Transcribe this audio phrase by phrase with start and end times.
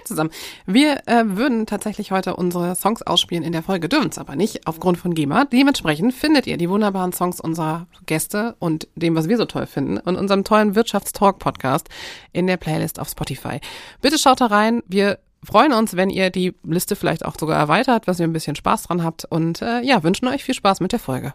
[0.00, 0.30] Hi zusammen.
[0.66, 4.66] Wir äh, würden tatsächlich heute unsere Songs ausspielen in der Folge, dürfen es aber nicht,
[4.66, 5.44] aufgrund von GEMA.
[5.44, 9.98] Dementsprechend findet ihr die wunderbaren Songs unserer Gäste und dem, was wir so toll finden,
[9.98, 11.88] und unserem tollen Wirtschaftstalk-Podcast
[12.32, 13.60] in der Playlist auf Spotify.
[14.00, 14.82] Bitte schaut da rein.
[14.86, 18.56] Wir freuen uns, wenn ihr die Liste vielleicht auch sogar erweitert, was ihr ein bisschen
[18.56, 19.26] Spaß dran habt.
[19.26, 21.34] Und äh, ja, wünschen euch viel Spaß mit der Folge.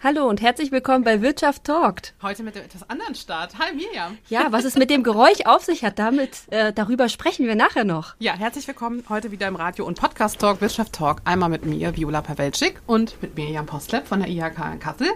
[0.00, 2.14] Hallo und herzlich willkommen bei Wirtschaft Talkt.
[2.22, 3.58] Heute mit dem etwas anderen Start.
[3.58, 4.16] Hi Miriam.
[4.28, 7.82] Ja, was es mit dem Geräusch auf sich hat, damit äh, darüber sprechen wir nachher
[7.82, 8.14] noch.
[8.20, 11.20] Ja, herzlich willkommen heute wieder im Radio und Podcast Talk Wirtschaft Talk.
[11.24, 15.08] Einmal mit mir, Viola Pawelczyk und mit Miriam Postlep von der IHK in Kassel.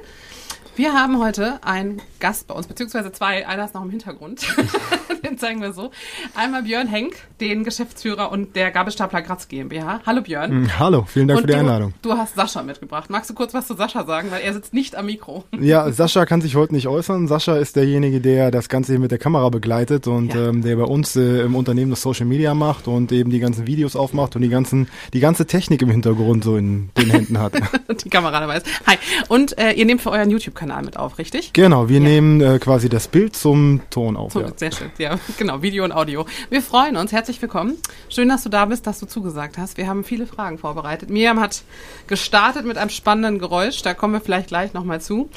[0.74, 4.46] Wir haben heute einen Gast bei uns, beziehungsweise zwei, einer ist noch im Hintergrund,
[5.22, 5.90] den zeigen wir so.
[6.34, 10.00] Einmal Björn Henk, den Geschäftsführer und der Gabelstapler Graz GmbH.
[10.06, 10.50] Hallo Björn.
[10.50, 11.92] Hm, hallo, vielen Dank und für die du, Einladung.
[12.00, 13.10] Du hast Sascha mitgebracht.
[13.10, 15.44] Magst du kurz was zu Sascha sagen, weil er sitzt nicht am Mikro.
[15.60, 17.28] Ja, Sascha kann sich heute nicht äußern.
[17.28, 20.48] Sascha ist derjenige, der das Ganze hier mit der Kamera begleitet und ja.
[20.48, 23.66] ähm, der bei uns äh, im Unternehmen das Social Media macht und eben die ganzen
[23.66, 27.52] Videos aufmacht und die ganzen, die ganze Technik im Hintergrund so in den Händen hat.
[28.04, 28.66] die Kamera dabei ist.
[28.86, 28.96] Hi.
[29.28, 31.52] Und äh, ihr nehmt für euren YouTube-Kanal mit auf, richtig?
[31.52, 32.04] Genau, wir ja.
[32.04, 34.32] nehmen äh, quasi das Bild zum Ton auf.
[34.32, 34.48] So, ja.
[34.56, 36.26] Sehr schön, ja, genau, Video und Audio.
[36.50, 37.76] Wir freuen uns, herzlich willkommen.
[38.08, 39.76] Schön, dass du da bist, dass du zugesagt hast.
[39.76, 41.10] Wir haben viele Fragen vorbereitet.
[41.10, 41.62] Miriam hat
[42.06, 45.28] gestartet mit einem spannenden Geräusch, da kommen wir vielleicht gleich nochmal zu.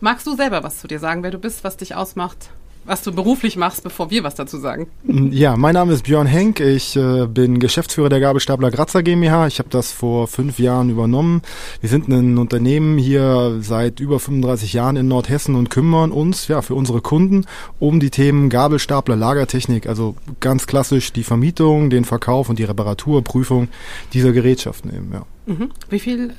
[0.00, 2.50] Magst du selber was zu dir sagen, wer du bist, was dich ausmacht?
[2.88, 4.88] Was du beruflich machst, bevor wir was dazu sagen.
[5.04, 6.60] Ja, mein Name ist Björn Henk.
[6.60, 9.46] Ich äh, bin Geschäftsführer der Gabelstapler Grazer GmbH.
[9.46, 11.42] Ich habe das vor fünf Jahren übernommen.
[11.80, 16.62] Wir sind ein Unternehmen hier seit über 35 Jahren in Nordhessen und kümmern uns ja
[16.62, 17.44] für unsere Kunden
[17.78, 23.22] um die Themen Gabelstapler, Lagertechnik, also ganz klassisch die Vermietung, den Verkauf und die Reparatur,
[23.22, 23.68] Prüfung
[24.14, 25.12] dieser Gerätschaften eben.
[25.12, 25.26] Ja.
[25.46, 25.70] Mhm.
[25.90, 26.32] Wie viel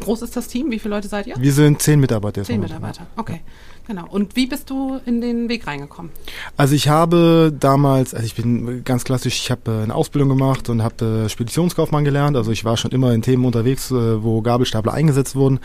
[0.00, 0.70] groß ist das Team?
[0.70, 1.36] Wie viele Leute seid ihr?
[1.38, 2.42] Wir sind zehn Mitarbeiter.
[2.42, 3.40] Zehn Mitarbeiter, okay.
[3.88, 4.04] Genau.
[4.06, 6.12] Und wie bist du in den Weg reingekommen?
[6.58, 10.68] Also ich habe damals, also ich bin ganz klassisch, ich habe äh, eine Ausbildung gemacht
[10.68, 12.36] und habe äh, Speditionskaufmann gelernt.
[12.36, 15.58] Also ich war schon immer in Themen unterwegs, äh, wo Gabelstapler eingesetzt wurden.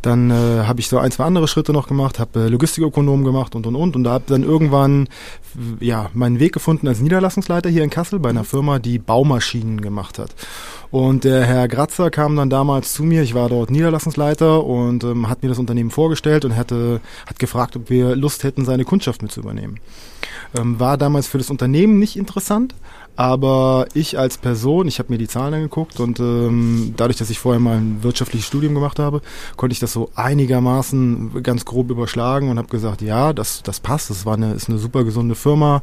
[0.00, 3.66] Dann äh, habe ich so ein, zwei andere Schritte noch gemacht, habe Logistikökonom gemacht und
[3.66, 5.08] und und und da habe dann irgendwann
[5.78, 10.18] ja meinen Weg gefunden als Niederlassungsleiter hier in Kassel bei einer Firma, die Baumaschinen gemacht
[10.18, 10.34] hat.
[10.90, 15.28] Und der Herr Gratzer kam dann damals zu mir, ich war dort Niederlassungsleiter und ähm,
[15.28, 19.22] hat mir das Unternehmen vorgestellt und hatte, hat gefragt, ob wir Lust hätten, seine Kundschaft
[19.22, 19.80] mit zu übernehmen.
[20.56, 22.74] Ähm, war damals für das Unternehmen nicht interessant,
[23.16, 27.38] aber ich als Person, ich habe mir die Zahlen angeguckt und ähm, dadurch, dass ich
[27.38, 29.22] vorher mal ein wirtschaftliches Studium gemacht habe,
[29.56, 34.10] konnte ich das so einigermaßen ganz grob überschlagen und habe gesagt, ja, das, das passt,
[34.10, 35.82] das war eine, ist eine super gesunde Firma,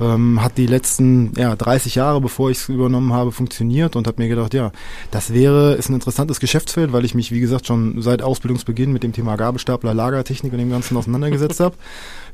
[0.00, 4.22] ähm, hat die letzten ja, 30 Jahre, bevor ich es übernommen habe, funktioniert und habe
[4.22, 4.70] mir gedacht, ja,
[5.10, 9.02] das wäre, ist ein interessantes Geschäftsfeld, weil ich mich, wie gesagt, schon seit Ausbildungsbeginn mit
[9.02, 11.74] dem Thema Gabelstapler, Lagertechnik und dem Ganzen auseinandergesetzt habe.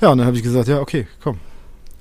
[0.00, 1.38] Ja, und dann habe ich gesagt, ja, okay, komm,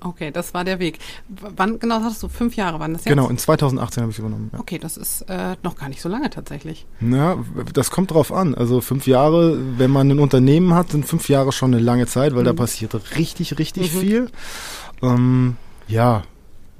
[0.03, 0.97] Okay, das war der Weg.
[1.28, 2.28] Wann genau hattest du?
[2.28, 3.09] Fünf Jahre waren das jetzt?
[3.09, 4.50] Genau, in 2018 habe ich übernommen.
[4.51, 4.59] Ja.
[4.59, 6.88] Okay, das ist äh, noch gar nicht so lange tatsächlich.
[7.00, 7.38] Ja,
[7.73, 8.56] das kommt drauf an.
[8.56, 12.34] Also fünf Jahre, wenn man ein Unternehmen hat, sind fünf Jahre schon eine lange Zeit,
[12.34, 12.45] weil mhm.
[12.45, 14.00] da passiert richtig, richtig mhm.
[14.00, 14.28] viel.
[15.03, 15.56] Ähm,
[15.88, 16.23] ja,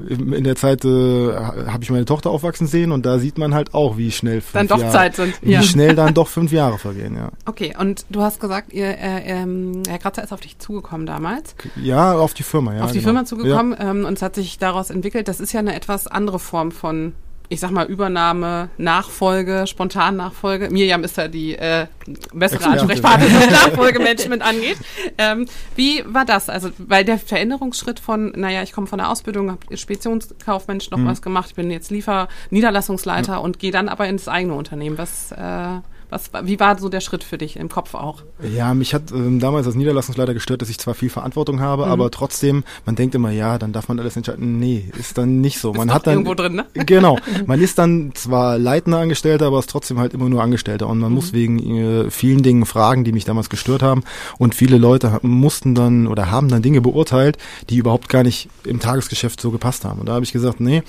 [0.10, 3.74] in der Zeit äh, habe ich meine Tochter aufwachsen sehen und da sieht man halt
[3.74, 5.34] auch, wie schnell fünf dann doch Jahre, Zeit sind.
[5.42, 5.62] Wie ja.
[5.62, 7.30] schnell dann doch fünf Jahre vergehen, ja.
[7.46, 11.56] Okay, und du hast gesagt, ihr, äh, ähm, Herr Kratzer ist auf dich zugekommen damals.
[11.82, 12.84] Ja, auf die Firma, ja.
[12.84, 13.10] Auf die genau.
[13.10, 13.92] Firma zugekommen ja.
[13.92, 15.28] ähm, und es hat sich daraus entwickelt.
[15.28, 17.14] Das ist ja eine etwas andere Form von
[17.52, 20.70] ich sag mal, Übernahme, Nachfolge, Spontannachfolge.
[20.70, 21.88] Miriam ist ja die äh,
[22.34, 24.78] bessere Ansprechpartnerin, was Nachfolgemanagement angeht.
[25.18, 25.46] Ähm,
[25.76, 26.48] wie war das?
[26.48, 31.08] Also, weil der Veränderungsschritt von, naja, ich komme von der Ausbildung, habe Speditionskaufmensch noch mhm.
[31.08, 33.44] was gemacht, ich bin jetzt Liefer, Niederlassungsleiter mhm.
[33.44, 34.98] und gehe dann aber ins eigene Unternehmen.
[34.98, 38.24] Was äh, was, wie war so der Schritt für dich im Kopf auch?
[38.54, 41.92] Ja, mich hat ähm, damals als Niederlassungsleiter gestört, dass ich zwar viel Verantwortung habe, mhm.
[41.92, 44.60] aber trotzdem, man denkt immer, ja, dann darf man alles entscheiden.
[44.60, 45.74] Nee, ist dann nicht so.
[45.74, 46.66] Man ist hat dann irgendwo drin, ne?
[46.86, 47.18] Genau.
[47.46, 51.10] Man ist dann zwar leitender Angestellter, aber ist trotzdem halt immer nur Angestellter und man
[51.10, 51.16] mhm.
[51.16, 54.04] muss wegen äh, vielen Dingen fragen, die mich damals gestört haben
[54.38, 57.38] und viele Leute mussten dann oder haben dann Dinge beurteilt,
[57.70, 60.02] die überhaupt gar nicht im Tagesgeschäft so gepasst haben.
[60.02, 60.84] Und da habe ich gesagt, nee,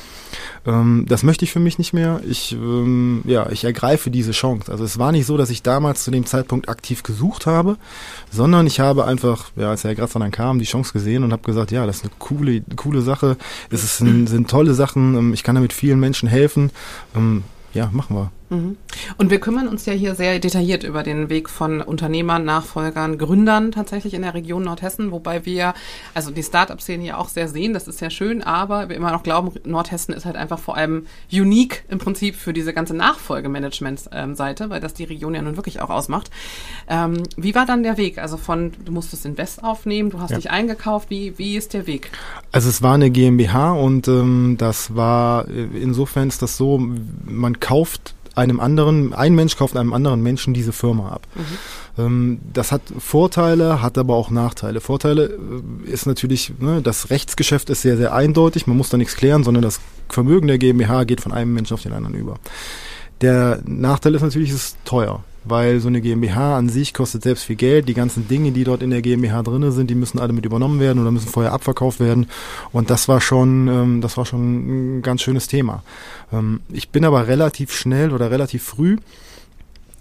[0.67, 2.21] ähm, das möchte ich für mich nicht mehr.
[2.29, 4.71] Ich, ähm, ja, ich ergreife diese Chance.
[4.71, 7.77] Also es war nicht so, dass ich damals zu dem Zeitpunkt aktiv gesucht habe,
[8.31, 11.43] sondern ich habe einfach, ja, als Herr Gratzer dann kam, die Chance gesehen und habe
[11.43, 13.37] gesagt, ja, das ist eine coole, coole Sache.
[13.71, 15.15] Es ist sind tolle Sachen.
[15.15, 16.71] Ähm, ich kann damit vielen Menschen helfen.
[17.15, 17.45] Ähm,
[17.75, 18.31] ja, machen wir.
[18.53, 18.77] Mhm.
[19.17, 23.73] Und wir kümmern uns ja hier sehr detailliert über den Weg von Unternehmern, Nachfolgern, Gründern
[23.73, 25.75] tatsächlich in der Region Nordhessen, wobei wir
[26.15, 29.23] also die Start-up-Szene ja auch sehr sehen, das ist sehr schön, aber wir immer noch
[29.23, 34.81] glauben, Nordhessen ist halt einfach vor allem unique im Prinzip für diese ganze Nachfolgemanagement-Seite, weil
[34.81, 36.31] das die Region ja nun wirklich auch ausmacht.
[36.89, 38.19] Ähm, wie war dann der Weg?
[38.19, 40.37] Also von, du musstest Invest aufnehmen, du hast ja.
[40.37, 42.11] dich eingekauft, wie, wie ist der Weg?
[42.53, 46.79] Also es war eine GmbH und ähm, das war, äh, insofern ist das so,
[47.25, 51.27] man kauft einem anderen, ein Mensch kauft einem anderen Menschen diese Firma ab.
[51.35, 52.03] Mhm.
[52.03, 54.81] Ähm, das hat Vorteile, hat aber auch Nachteile.
[54.81, 55.27] Vorteile
[55.87, 59.45] äh, ist natürlich, ne, das Rechtsgeschäft ist sehr, sehr eindeutig, man muss da nichts klären,
[59.45, 62.37] sondern das Vermögen der GmbH geht von einem Menschen auf den anderen über.
[63.21, 67.45] Der Nachteil ist natürlich, es ist teuer weil so eine GmbH an sich kostet selbst
[67.45, 67.89] viel Geld.
[67.89, 70.81] Die ganzen Dinge, die dort in der GmbH drinne sind, die müssen alle mit übernommen
[70.81, 72.27] werden oder müssen vorher abverkauft werden.
[72.73, 75.83] Und das war schon, ähm, das war schon ein ganz schönes Thema.
[76.33, 78.97] Ähm, ich bin aber relativ schnell oder relativ früh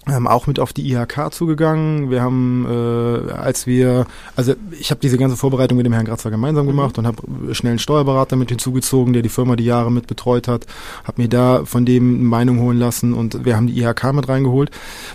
[0.08, 2.10] ähm, auch mit auf die IHK zugegangen.
[2.10, 6.32] Wir haben, äh, als wir, also ich habe diese ganze Vorbereitung mit dem Herrn Grazer
[6.32, 6.70] gemeinsam mhm.
[6.72, 7.06] gemacht mhm.
[7.06, 10.66] und habe schnell einen Steuerberater mit hinzugezogen, der die Firma die Jahre mit betreut hat,
[11.04, 14.28] habe mir da von dem eine Meinung holen lassen und wir haben die IHK mit
[14.28, 14.72] reingeholt,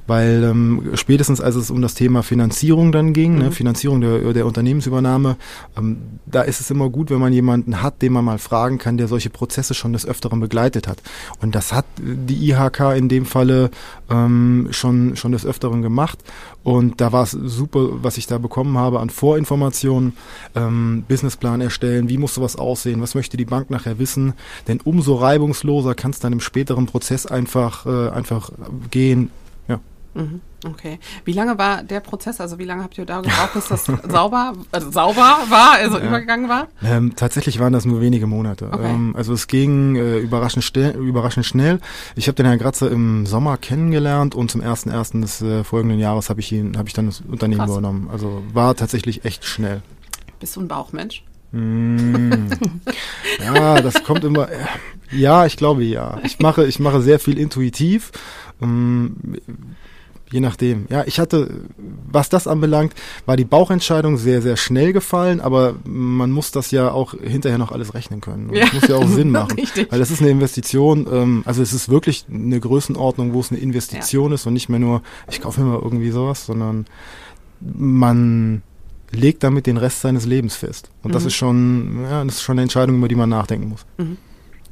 [0.06, 3.44] weil ähm, spätestens als es um das Thema Finanzierung dann ging, ne, mhm.
[3.46, 5.36] ne, Finanzierung der, der Unternehmensübernahme,
[5.76, 5.96] ähm,
[6.26, 9.08] da ist es immer gut, wenn man jemanden hat, den man mal fragen kann, der
[9.08, 11.02] solche Prozesse schon des Öfteren begleitet hat.
[11.40, 13.70] Und das hat die IHK in dem Falle
[14.08, 16.18] ähm, schon, schon des Öfteren gemacht.
[16.62, 20.14] Und da war es super, was ich da bekommen habe an Vorinformationen,
[20.54, 24.34] ähm, Businessplan erstellen, wie muss sowas aussehen, was möchte die Bank nachher wissen.
[24.68, 28.50] Denn umso reibungsloser kann es dann im späteren Prozess einfach, äh, einfach
[28.90, 29.30] gehen.
[29.68, 29.80] Ja.
[30.14, 30.40] Mhm.
[30.70, 30.98] Okay.
[31.24, 32.40] Wie lange war der Prozess?
[32.40, 36.06] Also wie lange habt ihr da gebraucht, bis das sauber, also sauber war, also ja.
[36.06, 36.68] übergegangen war?
[36.82, 38.66] Ähm, tatsächlich waren das nur wenige Monate.
[38.72, 38.90] Okay.
[38.90, 41.80] Ähm, also es ging äh, überraschend, überraschend schnell.
[42.14, 45.98] Ich habe den Herrn Gratzer im Sommer kennengelernt und zum ersten ersten des äh, folgenden
[45.98, 47.70] Jahres habe ich ihn, habe ich dann das Unternehmen Krass.
[47.70, 48.08] übernommen.
[48.10, 49.82] Also war tatsächlich echt schnell.
[50.40, 51.24] Bist du ein Bauchmensch?
[51.52, 52.48] Mm.
[53.42, 54.48] ja, das kommt immer.
[55.10, 56.18] Ja, ich glaube ja.
[56.24, 58.12] Ich mache, ich mache sehr viel intuitiv.
[60.30, 60.86] Je nachdem.
[60.90, 61.60] Ja, ich hatte,
[62.10, 62.94] was das anbelangt,
[63.26, 67.70] war die Bauchentscheidung sehr, sehr schnell gefallen, aber man muss das ja auch hinterher noch
[67.70, 68.52] alles rechnen können.
[68.52, 68.64] Ja.
[68.64, 69.52] Das muss ja auch Sinn machen.
[69.52, 69.90] Richtig.
[69.90, 73.60] Weil das ist eine Investition, ähm, also es ist wirklich eine Größenordnung, wo es eine
[73.60, 74.34] Investition ja.
[74.34, 76.86] ist und nicht mehr nur, ich kaufe mal irgendwie sowas, sondern
[77.60, 78.62] man
[79.12, 80.90] legt damit den Rest seines Lebens fest.
[81.02, 81.12] Und mhm.
[81.12, 83.86] das ist schon, ja, das ist schon eine Entscheidung, über die man nachdenken muss.
[83.98, 84.16] Mhm.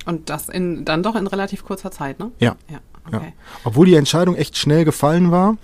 [0.06, 2.30] Und das in, dann doch in relativ kurzer Zeit, ne?
[2.40, 2.56] Ja.
[2.70, 2.80] ja.
[3.06, 3.16] Okay.
[3.16, 3.32] Ja.
[3.64, 5.56] Obwohl die Entscheidung echt schnell gefallen war,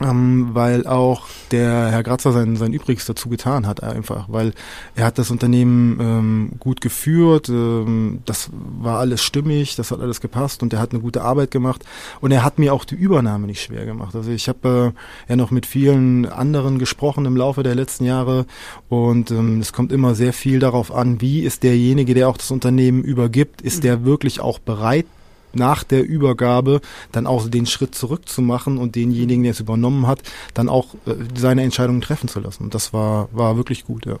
[0.00, 4.54] ähm, weil auch der Herr Grazer sein, sein Übriges dazu getan hat einfach, weil
[4.94, 10.20] er hat das Unternehmen ähm, gut geführt, ähm, das war alles stimmig, das hat alles
[10.20, 11.84] gepasst und er hat eine gute Arbeit gemacht
[12.20, 14.14] und er hat mir auch die Übernahme nicht schwer gemacht.
[14.14, 18.46] Also ich habe äh, ja noch mit vielen anderen gesprochen im Laufe der letzten Jahre
[18.88, 22.50] und ähm, es kommt immer sehr viel darauf an, wie ist derjenige, der auch das
[22.50, 23.82] Unternehmen übergibt, ist mhm.
[23.82, 25.06] der wirklich auch bereit,
[25.52, 26.80] nach der Übergabe
[27.12, 30.20] dann auch den Schritt zurückzumachen und denjenigen, der es übernommen hat,
[30.54, 32.64] dann auch äh, seine Entscheidungen treffen zu lassen.
[32.64, 34.18] Und das war, war wirklich gut, ja.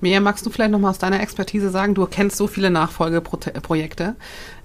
[0.00, 4.16] Mia, magst du vielleicht nochmal aus deiner Expertise sagen, du kennst so viele Nachfolgeprojekte,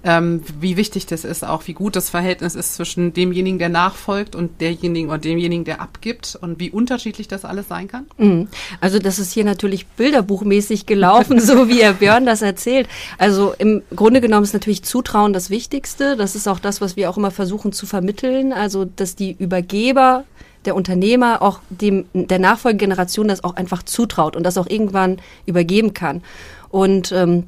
[0.04, 4.34] ähm, wie wichtig das ist, auch wie gut das Verhältnis ist zwischen demjenigen, der nachfolgt
[4.34, 8.06] und derjenigen oder demjenigen, der abgibt und wie unterschiedlich das alles sein kann?
[8.18, 8.48] Mhm.
[8.80, 12.88] Also das ist hier natürlich bilderbuchmäßig gelaufen, so wie Herr Björn das erzählt.
[13.18, 16.16] Also im Grunde genommen ist natürlich Zutrauen das Wichtigste.
[16.16, 18.52] Das ist auch das, was wir auch immer versuchen zu vermitteln.
[18.52, 20.24] Also dass die Übergeber
[20.66, 25.94] der Unternehmer auch dem, der Nachfolgegeneration das auch einfach zutraut und das auch irgendwann übergeben
[25.94, 26.22] kann.
[26.68, 27.44] Und ähm,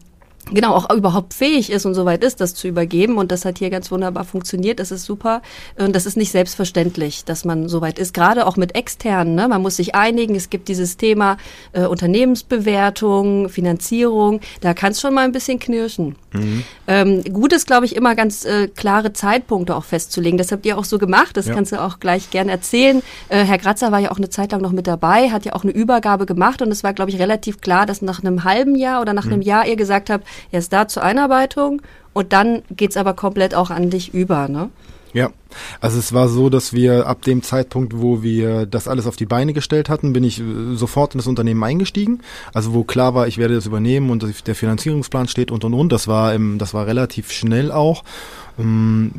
[0.52, 3.16] genau auch überhaupt fähig ist und soweit ist, das zu übergeben.
[3.18, 4.80] Und das hat hier ganz wunderbar funktioniert.
[4.80, 5.42] Das ist super.
[5.76, 8.14] Und das ist nicht selbstverständlich, dass man soweit ist.
[8.14, 9.34] Gerade auch mit externen.
[9.34, 9.48] Ne?
[9.48, 10.34] Man muss sich einigen.
[10.34, 11.36] Es gibt dieses Thema
[11.72, 14.40] äh, Unternehmensbewertung, Finanzierung.
[14.60, 16.16] Da kann es schon mal ein bisschen knirschen.
[16.32, 16.64] Mhm.
[16.86, 20.38] Ähm, gut ist, glaube ich, immer ganz äh, klare Zeitpunkte auch festzulegen.
[20.38, 21.36] Das habt ihr auch so gemacht.
[21.36, 21.54] Das ja.
[21.54, 23.02] kannst du auch gleich gerne erzählen.
[23.28, 25.64] Äh, Herr Gratzer war ja auch eine Zeit lang noch mit dabei, hat ja auch
[25.64, 26.62] eine Übergabe gemacht.
[26.62, 29.34] Und es war, glaube ich, relativ klar, dass nach einem halben Jahr oder nach mhm.
[29.34, 33.70] einem Jahr ihr gesagt habt, erst da zur Einarbeitung und dann geht's aber komplett auch
[33.70, 34.70] an dich über, ne?
[35.14, 35.30] Ja,
[35.80, 39.24] also es war so, dass wir ab dem Zeitpunkt, wo wir das alles auf die
[39.24, 42.20] Beine gestellt hatten, bin ich äh, sofort in das Unternehmen eingestiegen.
[42.52, 45.92] Also wo klar war, ich werde das übernehmen und der Finanzierungsplan steht und und und.
[45.92, 48.04] Das war, im, das war relativ schnell auch
[48.58, 49.12] ähm,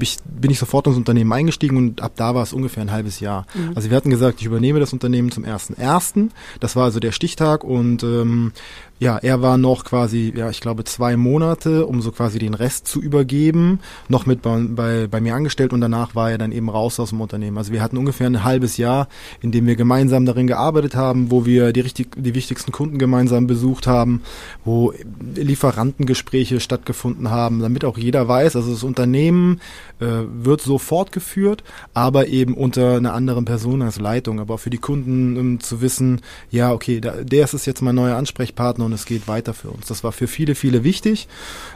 [0.00, 3.20] ich, bin ich sofort ins Unternehmen eingestiegen und ab da war es ungefähr ein halbes
[3.20, 3.46] Jahr.
[3.54, 3.72] Mhm.
[3.74, 6.30] Also wir hatten gesagt, ich übernehme das Unternehmen zum ersten ersten.
[6.60, 8.52] Das war also der Stichtag und ähm,
[8.98, 12.86] ja, er war noch quasi, ja, ich glaube zwei Monate, um so quasi den Rest
[12.86, 16.70] zu übergeben, noch mit bei, bei, bei mir angestellt und danach war er dann eben
[16.70, 17.58] raus aus dem Unternehmen.
[17.58, 19.08] Also wir hatten ungefähr ein halbes Jahr,
[19.42, 23.46] in dem wir gemeinsam darin gearbeitet haben, wo wir die, richtig, die wichtigsten Kunden gemeinsam
[23.46, 24.22] besucht haben,
[24.64, 24.94] wo
[25.34, 29.60] Lieferantengespräche stattgefunden haben, damit auch jeder weiß, also das Unternehmen
[30.00, 31.64] äh, wird so fortgeführt,
[31.94, 34.40] aber eben unter einer anderen Person als Leitung.
[34.40, 38.16] Aber für die Kunden um zu wissen, ja, okay, da, der ist jetzt mein neuer
[38.16, 39.86] Ansprechpartner und es geht weiter für uns.
[39.86, 41.28] Das war für viele, viele wichtig.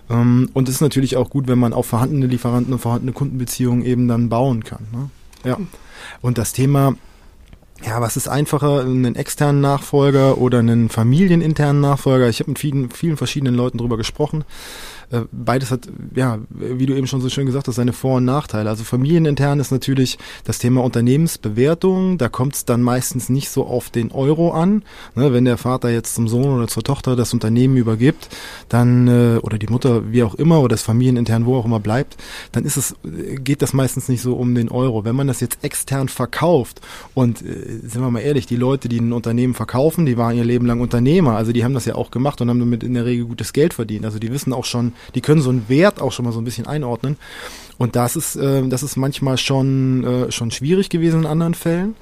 [0.09, 3.85] Ähm, und es ist natürlich auch gut, wenn man auf vorhandene Lieferanten und vorhandene Kundenbeziehungen
[3.85, 4.87] eben dann bauen kann.
[4.93, 5.11] Ne?
[5.45, 5.59] Ja.
[6.21, 6.95] Und das Thema
[7.85, 12.29] ja, was ist einfacher, einen externen Nachfolger oder einen familieninternen Nachfolger?
[12.29, 14.45] Ich habe mit vielen, vielen verschiedenen Leuten drüber gesprochen.
[15.11, 18.25] Äh, beides hat, ja, wie du eben schon so schön gesagt hast, seine Vor- und
[18.25, 18.71] Nachteile.
[18.71, 22.17] Also familienintern ist natürlich das Thema Unternehmensbewertung.
[22.17, 24.83] Da kommt es dann meistens nicht so auf den Euro an.
[25.17, 28.29] Ne, wenn der Vater jetzt zum Sohn oder zur Tochter das Unternehmen übergibt,
[28.69, 32.17] dann äh, oder die Mutter, wie auch immer, oder das familienintern, wo auch immer bleibt,
[32.53, 35.05] dann ist es, geht das meistens nicht so um den Euro.
[35.05, 36.81] Wenn man das jetzt extern verkauft
[37.15, 40.45] und äh, sind wir mal ehrlich, die Leute, die ein Unternehmen verkaufen, die waren ihr
[40.45, 43.05] Leben lang Unternehmer, also die haben das ja auch gemacht und haben damit in der
[43.05, 44.05] Regel gutes Geld verdient.
[44.05, 46.45] Also die wissen auch schon, die können so einen Wert auch schon mal so ein
[46.45, 47.17] bisschen einordnen.
[47.79, 51.97] Und das ist, äh, das ist manchmal schon, äh, schon schwierig gewesen in anderen Fällen,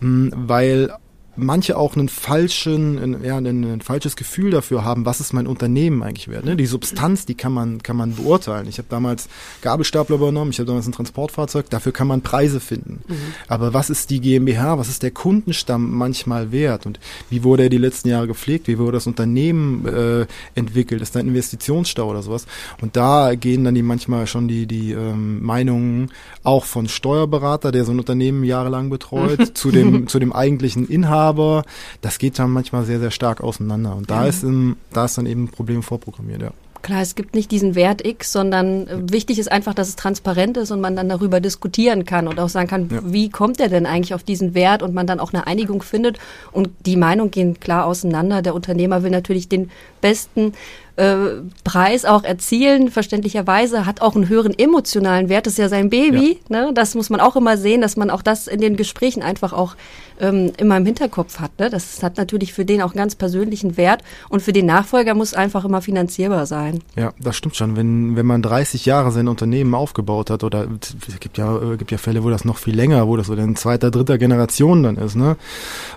[0.00, 0.94] mh, weil
[1.36, 6.28] manche auch einen falschen, ja, ein, falsches Gefühl dafür haben, was ist mein Unternehmen eigentlich
[6.28, 6.44] wert.
[6.44, 6.56] Ne?
[6.56, 8.68] Die Substanz, die kann man, kann man beurteilen.
[8.68, 9.28] Ich habe damals
[9.62, 13.02] Gabelstapler übernommen, ich habe damals ein Transportfahrzeug, dafür kann man Preise finden.
[13.08, 13.14] Mhm.
[13.48, 17.00] Aber was ist die GmbH, was ist der Kundenstamm manchmal wert und
[17.30, 21.20] wie wurde er die letzten Jahre gepflegt, wie wurde das Unternehmen äh, entwickelt, ist da
[21.20, 22.46] ein Investitionsstau oder sowas.
[22.80, 26.10] Und da gehen dann die manchmal schon die, die ähm, Meinungen
[26.42, 31.23] auch von Steuerberater, der so ein Unternehmen jahrelang betreut, zu dem, zu dem eigentlichen Inhaber
[31.24, 31.64] aber
[32.00, 33.96] das geht dann manchmal sehr, sehr stark auseinander.
[33.96, 34.28] Und da ja.
[34.28, 36.50] ist, im, da ist dann eben ein Problem vorprogrammiert, ja.
[36.84, 40.58] Klar, es gibt nicht diesen Wert X, sondern äh, wichtig ist einfach, dass es transparent
[40.58, 43.00] ist und man dann darüber diskutieren kann und auch sagen kann, ja.
[43.02, 46.18] wie kommt er denn eigentlich auf diesen Wert und man dann auch eine Einigung findet.
[46.52, 48.42] Und die Meinungen gehen klar auseinander.
[48.42, 49.70] Der Unternehmer will natürlich den
[50.02, 50.52] besten
[50.96, 55.90] äh, Preis auch erzielen, verständlicherweise, hat auch einen höheren emotionalen Wert, das ist ja sein
[55.90, 56.38] Baby.
[56.48, 56.66] Ja.
[56.66, 56.72] Ne?
[56.74, 59.76] Das muss man auch immer sehen, dass man auch das in den Gesprächen einfach auch
[60.20, 61.58] ähm, immer im Hinterkopf hat.
[61.58, 61.70] Ne?
[61.70, 65.34] Das hat natürlich für den auch einen ganz persönlichen Wert und für den Nachfolger muss
[65.34, 66.80] einfach immer finanzierbar sein.
[66.96, 67.76] Ja, das stimmt schon.
[67.76, 70.68] Wenn, wenn man 30 Jahre sein Unternehmen aufgebaut hat oder
[71.08, 73.34] es gibt ja, äh, gibt ja Fälle, wo das noch viel länger, wo das so
[73.34, 75.36] in zweiter, dritter Generation dann ist, ne?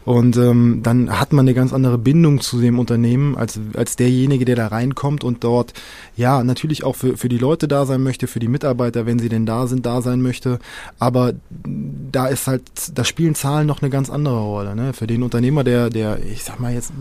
[0.05, 4.45] Und ähm, dann hat man eine ganz andere Bindung zu dem Unternehmen als, als derjenige,
[4.45, 5.73] der da reinkommt und dort
[6.15, 9.29] ja natürlich auch für, für die Leute da sein möchte, für die Mitarbeiter, wenn sie
[9.29, 10.59] denn da sind, da sein möchte.
[10.99, 11.33] Aber
[12.11, 12.63] da ist halt,
[12.93, 14.75] da spielen Zahlen noch eine ganz andere Rolle.
[14.75, 14.93] Ne?
[14.93, 16.91] Für den Unternehmer, der, der, ich sag mal jetzt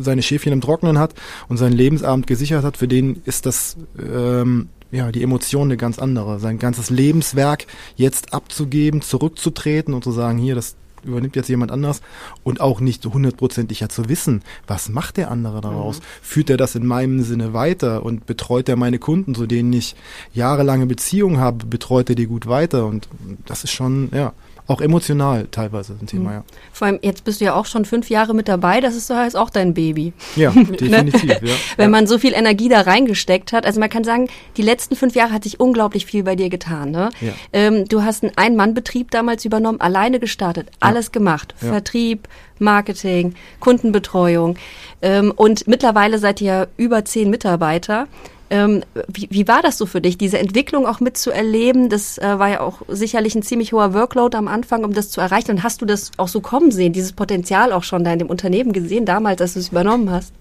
[0.00, 1.14] seine Schäfchen im Trocknen hat
[1.48, 5.98] und seinen Lebensabend gesichert hat, für den ist das ähm, ja, die Emotion eine ganz
[5.98, 6.38] andere.
[6.38, 12.02] Sein ganzes Lebenswerk jetzt abzugeben, zurückzutreten und zu sagen, hier, das, übernimmt jetzt jemand anders
[12.42, 15.98] und auch nicht hundertprozentig ja zu wissen, was macht der andere daraus?
[15.98, 16.04] Mhm.
[16.22, 19.94] Führt er das in meinem Sinne weiter und betreut er meine Kunden, zu denen ich
[20.32, 23.08] jahrelange Beziehungen habe, betreut er die gut weiter und
[23.46, 24.32] das ist schon, ja,
[24.72, 26.36] auch emotional teilweise ein Thema, mhm.
[26.36, 26.44] ja.
[26.72, 29.14] Vor allem, jetzt bist du ja auch schon fünf Jahre mit dabei, das ist so
[29.14, 30.12] heißt auch dein Baby.
[30.36, 31.54] Ja, definitiv, ja.
[31.76, 35.14] Wenn man so viel Energie da reingesteckt hat, also man kann sagen, die letzten fünf
[35.14, 37.10] Jahre hat sich unglaublich viel bei dir getan, ne?
[37.20, 37.32] Ja.
[37.52, 41.12] Ähm, du hast einen Ein-Mann-Betrieb damals übernommen, alleine gestartet, alles ja.
[41.12, 41.54] gemacht.
[41.60, 41.68] Ja.
[41.68, 44.56] Vertrieb, Marketing, Kundenbetreuung.
[45.02, 48.06] Ähm, und mittlerweile seid ihr ja über zehn Mitarbeiter.
[48.52, 51.88] Ähm, wie, wie war das so für dich, diese Entwicklung auch mitzuerleben?
[51.88, 55.22] Das äh, war ja auch sicherlich ein ziemlich hoher Workload am Anfang, um das zu
[55.22, 55.52] erreichen.
[55.52, 58.28] Und hast du das auch so kommen sehen, dieses Potenzial auch schon da in dem
[58.28, 60.34] Unternehmen gesehen, damals, als du es übernommen hast?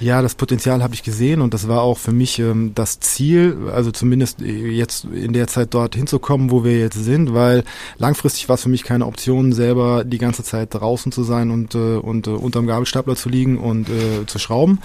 [0.00, 3.68] Ja, das Potenzial habe ich gesehen und das war auch für mich ähm, das Ziel,
[3.70, 7.64] also zumindest äh, jetzt in der Zeit dort hinzukommen, wo wir jetzt sind, weil
[7.98, 11.74] langfristig war es für mich keine Option, selber die ganze Zeit draußen zu sein und,
[11.74, 14.78] äh, und äh, unterm Gabelstapler zu liegen und äh, zu schrauben.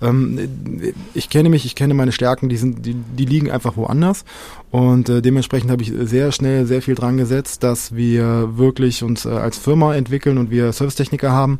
[0.00, 4.24] Ähm, ich kenne mich, ich kenne meine Stärken, die, sind, die, die liegen einfach woanders
[4.70, 9.24] und äh, dementsprechend habe ich sehr schnell sehr viel dran gesetzt, dass wir wirklich uns
[9.24, 11.58] äh, als Firma entwickeln und wir Servicetechniker haben,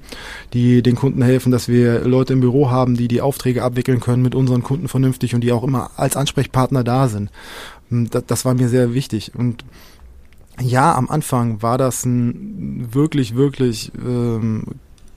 [0.52, 4.22] die den Kunden helfen, dass wir Leute im Büro haben, die die Aufträge abwickeln können
[4.22, 7.30] mit unseren Kunden vernünftig und die auch immer als Ansprechpartner da sind.
[7.90, 9.64] Das, das war mir sehr wichtig und
[10.60, 14.64] ja, am Anfang war das ein wirklich, wirklich ähm,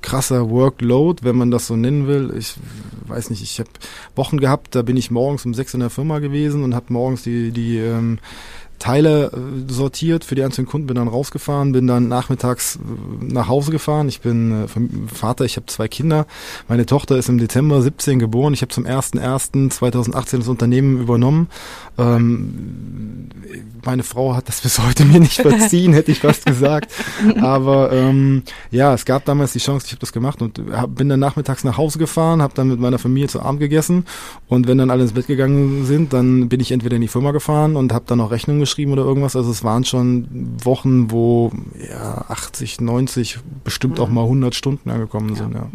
[0.03, 2.31] krasser Workload, wenn man das so nennen will.
[2.37, 2.55] Ich
[3.07, 3.69] weiß nicht, ich habe
[4.15, 7.23] Wochen gehabt, da bin ich morgens um sechs in der Firma gewesen und habe morgens
[7.23, 8.19] die, die ähm,
[8.83, 13.47] Teile äh, sortiert für die einzelnen Kunden, bin dann rausgefahren, bin dann nachmittags äh, nach
[13.47, 14.09] Hause gefahren.
[14.09, 14.67] Ich bin äh,
[15.07, 16.27] Vater, ich habe zwei Kinder.
[16.67, 18.53] Meine Tochter ist im Dezember 17 geboren.
[18.53, 21.47] Ich habe zum 01.01.2018 das Unternehmen übernommen.
[21.97, 23.29] Ähm,
[23.85, 26.91] meine Frau hat das bis heute mir nicht verziehen, hätte ich fast gesagt.
[27.39, 31.07] Aber ähm, ja, es gab damals die Chance, ich habe das gemacht und hab, bin
[31.07, 34.05] dann nachmittags nach Hause gefahren, habe dann mit meiner Familie zu Abend gegessen
[34.49, 37.31] und wenn dann alle ins Bett gegangen sind, dann bin ich entweder in die Firma
[37.31, 39.35] gefahren und habe dann noch Rechnungen geschrieben oder irgendwas.
[39.35, 40.27] Also es waren schon
[40.63, 41.51] Wochen, wo
[41.89, 45.53] ja 80, 90, bestimmt auch mal 100 Stunden angekommen sind.
[45.53, 45.67] Ja.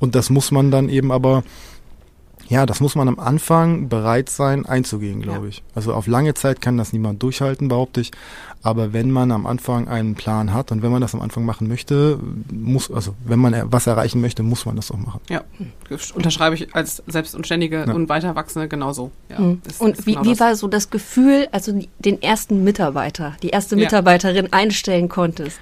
[0.00, 1.42] Und das muss man dann eben aber
[2.48, 5.48] ja, das muss man am Anfang bereit sein einzugehen, glaube ja.
[5.50, 5.62] ich.
[5.74, 8.10] Also auf lange Zeit kann das niemand durchhalten, behaupte ich.
[8.68, 11.68] Aber wenn man am Anfang einen Plan hat und wenn man das am Anfang machen
[11.68, 12.18] möchte,
[12.52, 15.20] muss, also wenn man was erreichen möchte, muss man das auch machen.
[15.30, 15.42] Ja,
[16.14, 17.94] unterschreibe ich als Selbstständige ja.
[17.94, 19.10] und Weiterwachsende genauso.
[19.30, 19.62] Ja, mhm.
[19.66, 23.48] ist, und ist wie, genau wie war so das Gefühl, also den ersten Mitarbeiter, die
[23.48, 25.60] erste Mitarbeiterin einstellen konntest?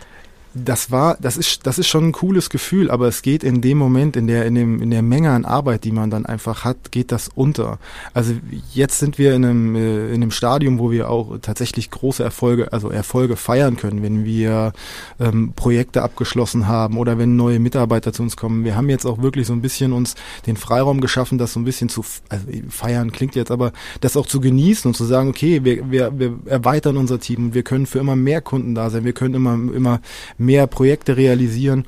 [0.65, 3.77] Das war, das ist, das ist schon ein cooles Gefühl, aber es geht in dem
[3.77, 6.93] Moment, in der, in dem, in der Menge an Arbeit, die man dann einfach hat,
[6.93, 7.79] geht das unter.
[8.15, 8.33] Also
[8.73, 12.73] jetzt sind wir in einem, äh, in einem Stadium, wo wir auch tatsächlich große Erfolge,
[12.73, 14.73] also Erfolge feiern können, wenn wir
[15.21, 18.65] ähm, Projekte abgeschlossen haben oder wenn neue Mitarbeiter zu uns kommen.
[18.65, 20.15] Wir haben jetzt auch wirklich so ein bisschen uns
[20.47, 24.27] den Freiraum geschaffen, das so ein bisschen zu, also feiern klingt jetzt, aber das auch
[24.27, 27.87] zu genießen und zu sagen, okay, wir, wir, wir erweitern unser Team und wir können
[27.87, 30.01] für immer mehr Kunden da sein, wir können immer, immer
[30.39, 31.87] mehr Projekte realisieren.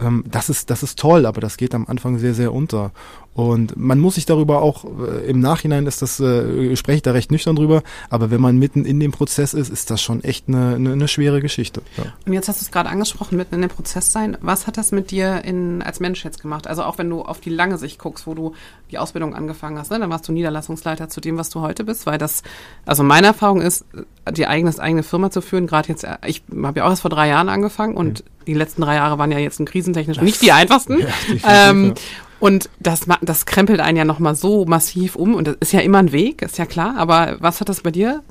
[0.00, 2.92] Ähm, das ist, das ist toll, aber das geht am Anfang sehr, sehr unter.
[3.38, 7.12] Und man muss sich darüber auch, äh, im Nachhinein ist das, äh, spreche ich da
[7.12, 10.48] recht nüchtern drüber, aber wenn man mitten in dem Prozess ist, ist das schon echt
[10.48, 11.82] eine, eine, eine schwere Geschichte.
[11.98, 12.06] Ja.
[12.26, 14.36] Und jetzt hast du es gerade angesprochen, mitten in dem Prozess sein.
[14.40, 16.66] Was hat das mit dir in, als Mensch jetzt gemacht?
[16.66, 18.54] Also auch wenn du auf die lange Sicht guckst, wo du
[18.90, 20.00] die Ausbildung angefangen hast, ne?
[20.00, 22.42] dann warst du Niederlassungsleiter zu dem, was du heute bist, weil das,
[22.86, 23.84] also meine Erfahrung ist,
[24.32, 27.28] die eigenes, eigene Firma zu führen, gerade jetzt, ich habe ja auch erst vor drei
[27.28, 28.44] Jahren angefangen und mhm.
[28.48, 30.98] die letzten drei Jahre waren ja jetzt ein krisentechnisch nicht die einfachsten.
[31.42, 31.94] Ja, ähm,
[32.40, 35.98] und das, das krempelt einen ja nochmal so massiv um und das ist ja immer
[35.98, 36.94] ein Weg, ist ja klar.
[36.96, 38.22] Aber was hat das bei dir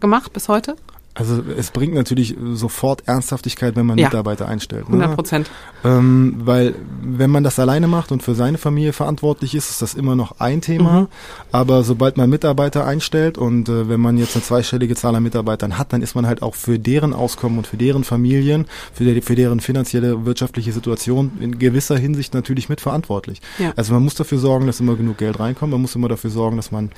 [0.00, 0.76] gemacht bis heute?
[1.14, 4.06] Also es bringt natürlich sofort Ernsthaftigkeit, wenn man ja.
[4.06, 4.88] Mitarbeiter einstellt.
[4.88, 4.96] Ne?
[4.96, 5.50] 100 Prozent.
[5.84, 9.92] Ähm, weil wenn man das alleine macht und für seine Familie verantwortlich ist, ist das
[9.92, 11.02] immer noch ein Thema.
[11.02, 11.06] Mhm.
[11.50, 15.76] Aber sobald man Mitarbeiter einstellt und äh, wenn man jetzt eine zweistellige Zahl an Mitarbeitern
[15.76, 19.20] hat, dann ist man halt auch für deren Auskommen und für deren Familien, für, die,
[19.20, 23.42] für deren finanzielle, wirtschaftliche Situation in gewisser Hinsicht natürlich mitverantwortlich.
[23.58, 23.74] Ja.
[23.76, 25.72] Also man muss dafür sorgen, dass immer genug Geld reinkommt.
[25.72, 26.90] Man muss immer dafür sorgen, dass man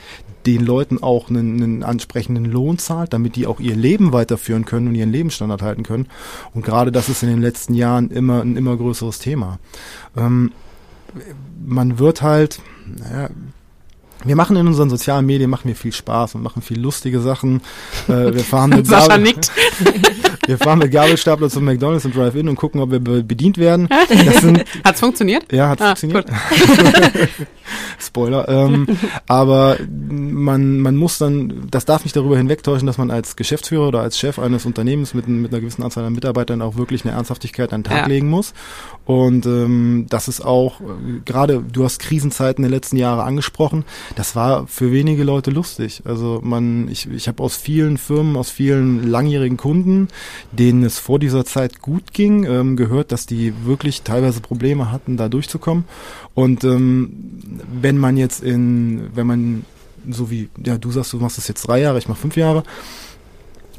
[0.47, 4.89] den Leuten auch einen, einen ansprechenden Lohn zahlt, damit die auch ihr Leben weiterführen können
[4.89, 6.09] und ihren Lebensstandard halten können.
[6.53, 9.59] Und gerade das ist in den letzten Jahren immer ein immer größeres Thema.
[10.17, 10.53] Ähm,
[11.65, 13.31] man wird halt, naja,
[14.25, 17.61] wir machen in unseren sozialen Medien machen wir viel Spaß und machen viel lustige Sachen.
[18.09, 19.51] Äh, wir fahren mit Sascha nickt.
[20.47, 23.89] wir fahren mit Gabelstapler zum McDonald's und Drive-In und gucken, ob wir bedient werden.
[24.85, 25.53] Hat's funktioniert?
[25.53, 26.27] Ja, hat ah, funktioniert.
[27.99, 28.49] Spoiler.
[28.49, 28.87] Ähm,
[29.29, 34.01] aber man, man muss dann, das darf nicht darüber hinwegtäuschen, dass man als Geschäftsführer oder
[34.01, 37.73] als Chef eines Unternehmens mit, mit einer gewissen Anzahl an Mitarbeitern auch wirklich eine Ernsthaftigkeit
[37.73, 38.07] an den Tag ja.
[38.07, 38.55] legen muss.
[39.05, 43.85] Und ähm, das ist auch, äh, gerade du hast Krisenzeiten der letzten Jahre angesprochen,
[44.17, 46.03] das war für wenige Leute lustig.
[46.05, 50.09] Also man, ich, ich habe aus vielen Firmen, aus vielen langjährigen Kunden,
[50.53, 55.17] denen es vor dieser Zeit gut ging, ähm, gehört, dass die wirklich teilweise Probleme hatten,
[55.17, 55.85] da durchzukommen.
[56.35, 59.65] Und ähm, wenn man jetzt in, wenn man
[60.11, 62.63] so wie, ja, du sagst, du machst das jetzt drei Jahre, ich mache fünf Jahre,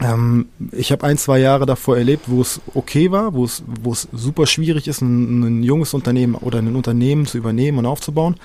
[0.01, 3.91] ähm, ich habe ein, zwei Jahre davor erlebt, wo es okay war, wo es, wo
[3.93, 8.35] es super schwierig ist, ein, ein junges Unternehmen oder ein Unternehmen zu übernehmen und aufzubauen.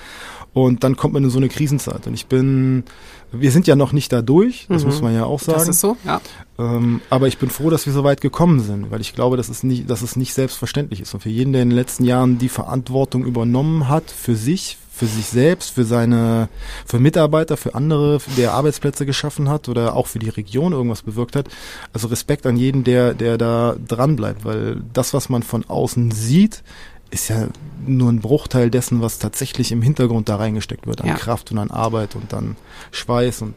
[0.52, 2.06] Und dann kommt man in so eine Krisenzeit.
[2.06, 2.84] Und ich bin,
[3.32, 4.88] wir sind ja noch nicht da durch, das mhm.
[4.90, 5.58] muss man ja auch sagen.
[5.58, 6.20] Das ist so, ja.
[6.58, 9.48] Ähm, aber ich bin froh, dass wir so weit gekommen sind, weil ich glaube, dass
[9.48, 11.14] es nicht, dass es nicht selbstverständlich ist.
[11.14, 15.06] Und für jeden, der in den letzten Jahren die Verantwortung übernommen hat, für sich, für
[15.06, 16.48] sich selbst, für seine,
[16.84, 21.36] für Mitarbeiter, für andere, der Arbeitsplätze geschaffen hat oder auch für die Region irgendwas bewirkt
[21.36, 21.48] hat.
[21.92, 26.10] Also Respekt an jeden, der, der da dran bleibt, weil das, was man von außen
[26.10, 26.62] sieht,
[27.10, 27.48] ist ja
[27.86, 31.14] nur ein Bruchteil dessen, was tatsächlich im Hintergrund da reingesteckt wird, an ja.
[31.14, 32.56] Kraft und an Arbeit und an
[32.92, 33.54] Schweiß und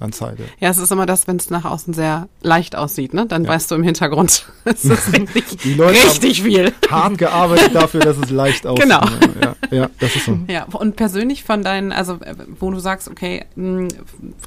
[0.00, 0.38] an Zeit.
[0.58, 3.26] Ja, es ist immer das, wenn es nach außen sehr leicht aussieht, ne?
[3.26, 3.50] Dann ja.
[3.50, 6.72] weißt du im Hintergrund, es ist richtig, Die Leute richtig viel.
[6.90, 8.84] Hart gearbeitet dafür, dass es leicht aussieht.
[8.84, 9.02] Genau.
[9.42, 10.38] Ja, ja, das ist so.
[10.48, 12.18] Ja, und persönlich von deinen, also
[12.58, 13.88] wo du sagst, okay, mh, hm,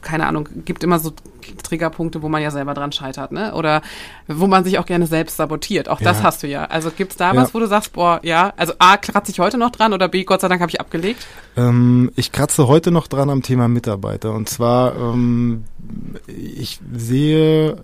[0.02, 1.14] keine Ahnung, gibt immer so
[1.62, 3.54] Triggerpunkte, wo man ja selber dran scheitert, ne?
[3.54, 3.82] Oder
[4.28, 5.90] wo man sich auch gerne selbst sabotiert.
[5.90, 6.06] Auch ja.
[6.06, 6.66] das hast du ja.
[6.66, 7.42] Also gibt's da ja.
[7.42, 10.24] was, wo du sagst, boah, ja, also A, kratze ich heute noch dran oder B,
[10.24, 11.28] Gott sei Dank habe ich abgelegt?
[11.56, 14.32] Ähm, ich kratze heute noch dran am Thema Mitarbeiter.
[14.34, 15.64] Und zwar ähm, ähm,
[16.28, 17.78] ich sehe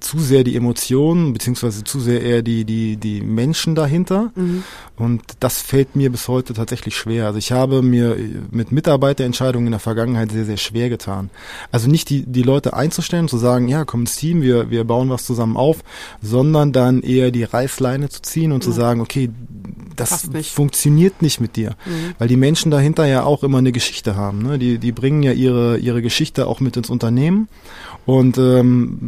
[0.00, 4.32] zu sehr die Emotionen, beziehungsweise zu sehr eher die, die, die Menschen dahinter.
[4.34, 4.64] Mhm.
[4.96, 7.26] Und das fällt mir bis heute tatsächlich schwer.
[7.26, 8.16] Also ich habe mir
[8.50, 11.30] mit Mitarbeiterentscheidungen in der Vergangenheit sehr, sehr schwer getan.
[11.72, 15.08] Also nicht die, die Leute einzustellen, zu sagen, ja, komm ins Team, wir, wir bauen
[15.08, 15.78] was zusammen auf,
[16.20, 18.62] sondern dann eher die Reißleine zu ziehen und mhm.
[18.62, 19.30] zu sagen, okay,
[19.98, 20.52] das nicht.
[20.52, 21.70] funktioniert nicht mit dir.
[21.84, 22.14] Mhm.
[22.18, 24.42] Weil die Menschen dahinter ja auch immer eine Geschichte haben.
[24.42, 24.58] Ne?
[24.58, 26.97] Die, die bringen ja ihre, ihre Geschichte auch mit ins Unternehmen.
[28.06, 28.98] Und ähm,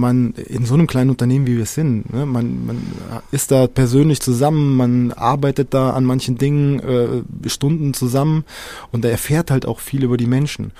[0.00, 2.82] man in so einem kleinen Unternehmen, wie wir es sind, ne, man, man
[3.30, 8.44] ist da persönlich zusammen, man arbeitet da an manchen Dingen äh, Stunden zusammen
[8.90, 10.72] und da erfährt halt auch viel über die Menschen.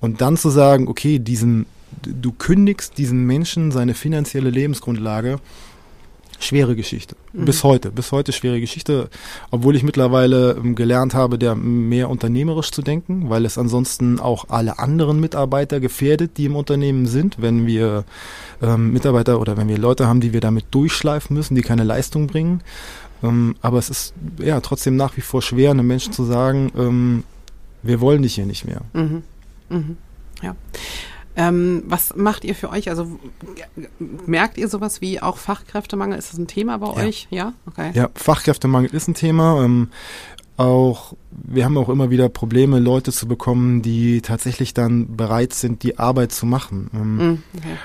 [0.00, 1.66] Und dann zu sagen, okay, diesen,
[2.02, 5.38] du kündigst diesen Menschen seine finanzielle Lebensgrundlage,
[6.38, 7.14] schwere Geschichte.
[7.38, 7.44] Mhm.
[7.44, 9.08] Bis heute, bis heute schwere Geschichte,
[9.50, 14.46] obwohl ich mittlerweile ähm, gelernt habe, der mehr unternehmerisch zu denken, weil es ansonsten auch
[14.48, 18.04] alle anderen Mitarbeiter gefährdet, die im Unternehmen sind, wenn wir
[18.60, 22.26] ähm, Mitarbeiter oder wenn wir Leute haben, die wir damit durchschleifen müssen, die keine Leistung
[22.26, 22.62] bringen.
[23.22, 27.24] Ähm, aber es ist ja trotzdem nach wie vor schwer, einem Menschen zu sagen, ähm,
[27.82, 28.80] wir wollen dich hier nicht mehr.
[28.92, 29.22] Mhm.
[29.68, 29.96] Mhm.
[30.42, 30.56] Ja.
[31.38, 32.90] Ähm, was macht ihr für euch?
[32.90, 33.20] Also
[34.26, 36.18] merkt ihr sowas wie auch Fachkräftemangel?
[36.18, 37.06] Ist das ein Thema bei ja.
[37.06, 37.28] euch?
[37.30, 37.92] Ja, okay.
[37.94, 39.64] Ja, Fachkräftemangel ist ein Thema.
[39.64, 39.88] Ähm,
[40.56, 45.84] auch, wir haben auch immer wieder Probleme, Leute zu bekommen, die tatsächlich dann bereit sind,
[45.84, 46.90] die Arbeit zu machen.
[46.92, 47.76] Ähm, mm, okay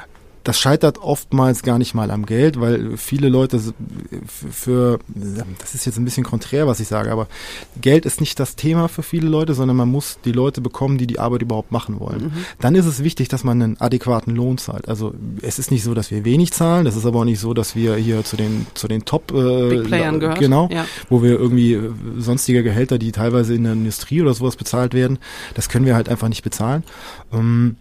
[0.44, 3.62] das scheitert oftmals gar nicht mal am Geld, weil viele Leute
[4.28, 5.00] für,
[5.60, 7.28] das ist jetzt ein bisschen konträr, was ich sage, aber
[7.80, 11.08] Geld ist nicht das Thema für viele Leute, sondern man muss die Leute bekommen, die
[11.08, 12.26] die Arbeit überhaupt machen wollen.
[12.26, 12.46] Mhm.
[12.60, 14.90] Dann ist es wichtig, dass man einen adäquaten Lohn zahlt.
[14.90, 17.54] Also es ist nicht so, dass wir wenig zahlen, das ist aber auch nicht so,
[17.54, 20.40] dass wir hier zu den zu den Top äh, Big Playern gehört.
[20.40, 20.86] Genau, ja.
[21.10, 25.20] wo wir irgendwie äh, sonstige Gehälter, die teilweise in der Industrie oder sowas bezahlt werden,
[25.54, 26.84] das können wir halt einfach nicht bezahlen.
[27.32, 27.78] Ähm,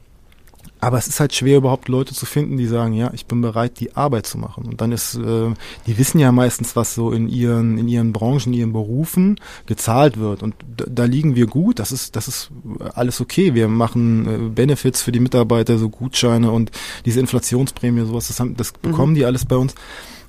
[0.82, 3.78] aber es ist halt schwer, überhaupt Leute zu finden, die sagen, ja, ich bin bereit,
[3.78, 4.64] die Arbeit zu machen.
[4.64, 5.54] Und dann ist, äh,
[5.86, 10.18] die wissen ja meistens, was so in ihren, in ihren Branchen, in ihren Berufen gezahlt
[10.18, 10.42] wird.
[10.42, 11.78] Und da, da liegen wir gut.
[11.78, 12.50] Das ist, das ist
[12.94, 13.54] alles okay.
[13.54, 16.72] Wir machen äh, Benefits für die Mitarbeiter, so Gutscheine und
[17.04, 18.90] diese Inflationsprämie, sowas, das, haben, das mhm.
[18.90, 19.76] bekommen die alles bei uns.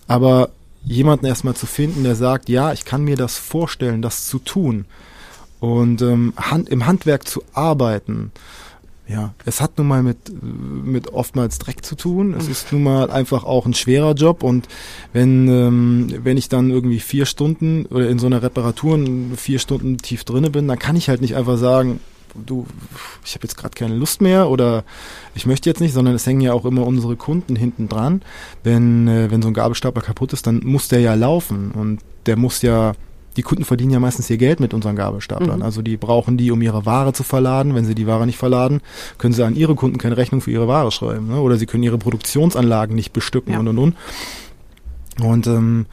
[0.08, 0.52] Aber
[0.84, 4.86] jemanden erstmal zu finden, der sagt, ja, ich kann mir das vorstellen, das zu tun.
[5.60, 8.32] Und ähm, Hand, im Handwerk zu arbeiten,
[9.08, 12.34] ja, es hat nun mal mit, mit oftmals Dreck zu tun.
[12.38, 14.68] Es ist nun mal einfach auch ein schwerer Job und
[15.12, 19.00] wenn, ähm, wenn ich dann irgendwie vier Stunden oder in so einer Reparatur
[19.36, 22.00] vier Stunden tief drinne bin, dann kann ich halt nicht einfach sagen,
[22.34, 22.66] du,
[23.26, 24.84] ich habe jetzt gerade keine Lust mehr oder
[25.36, 28.22] ich möchte jetzt nicht, sondern es hängen ja auch immer unsere Kunden hinten dran.
[28.63, 32.38] Wenn, äh, wenn so ein Gabelstapler kaputt ist, dann muss der ja laufen und der
[32.38, 32.94] muss ja
[33.38, 35.60] die Kunden verdienen ja meistens ihr Geld mit unseren Gabelstaplern.
[35.60, 35.65] Mhm.
[35.65, 37.76] Also die brauchen die, um ihre Ware zu verladen.
[37.76, 38.82] Wenn sie die Ware nicht verladen,
[39.17, 41.28] können sie an ihre Kunden keine Rechnung für ihre Ware schreiben.
[41.28, 41.39] Ne?
[41.39, 43.60] Oder sie können ihre Produktionsanlagen nicht bestücken ja.
[43.60, 43.96] und und und.
[45.22, 45.86] Und ähm,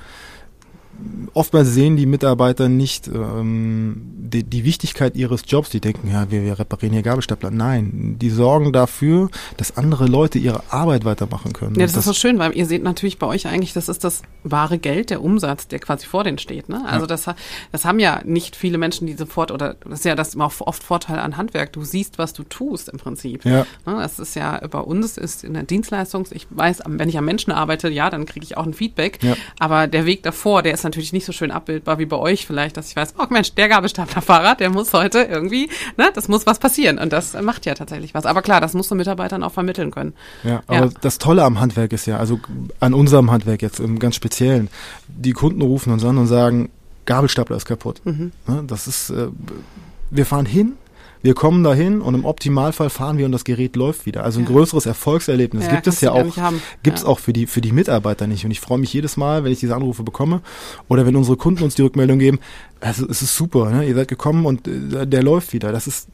[1.34, 5.70] oftmals sehen die Mitarbeiter nicht ähm, die, die Wichtigkeit ihres Jobs.
[5.70, 7.50] Die denken, ja, wir, wir reparieren hier Gabelstapler.
[7.50, 11.74] Nein, die sorgen dafür, dass andere Leute ihre Arbeit weitermachen können.
[11.74, 14.04] Ja, das, das, ist so schön, weil ihr seht natürlich bei euch eigentlich, das ist
[14.04, 16.68] das wahre Geld, der Umsatz, der quasi vor denen steht.
[16.68, 16.82] Ne?
[16.86, 17.06] Also ja.
[17.08, 17.26] das,
[17.72, 20.82] das haben ja nicht viele Menschen, die sofort, oder das ist ja das immer oft
[20.82, 21.72] Vorteil an Handwerk.
[21.72, 23.44] Du siehst, was du tust im Prinzip.
[23.44, 23.66] Ja.
[23.86, 23.96] Ne?
[23.98, 27.52] Das ist ja bei uns ist in der Dienstleistung, ich weiß, wenn ich am Menschen
[27.52, 29.22] arbeite, ja, dann kriege ich auch ein Feedback.
[29.22, 29.34] Ja.
[29.58, 32.76] Aber der Weg davor, der ist natürlich nicht so schön abbildbar wie bei euch vielleicht,
[32.76, 36.58] dass ich weiß, oh Mensch, der Gabelstaplerfahrer, der muss heute irgendwie, ne, das muss was
[36.58, 36.98] passieren.
[36.98, 38.26] Und das macht ja tatsächlich was.
[38.26, 40.14] Aber klar, das musst du Mitarbeitern auch vermitteln können.
[40.44, 40.90] Ja, aber ja.
[41.00, 42.40] das Tolle am Handwerk ist ja, also
[42.80, 44.68] an unserem Handwerk jetzt im ganz Speziellen,
[45.08, 46.70] die Kunden rufen uns an und sagen,
[47.06, 48.00] Gabelstapler ist kaputt.
[48.04, 48.32] Mhm.
[48.46, 49.28] Ne, das ist, äh,
[50.10, 50.74] wir fahren hin,
[51.22, 54.24] wir kommen dahin und im Optimalfall fahren wir und das Gerät läuft wieder.
[54.24, 54.52] Also ein ja.
[54.52, 56.34] größeres Erfolgserlebnis ja, gibt es ja auch,
[56.82, 57.08] gibt es ja.
[57.08, 58.44] auch für die, für die Mitarbeiter nicht.
[58.44, 60.40] Und ich freue mich jedes Mal, wenn ich diese Anrufe bekomme
[60.88, 62.38] oder wenn unsere Kunden uns die Rückmeldung geben,
[62.80, 63.86] also es ist super, ne?
[63.86, 65.72] ihr seid gekommen und äh, der läuft wieder.
[65.72, 66.08] Das ist,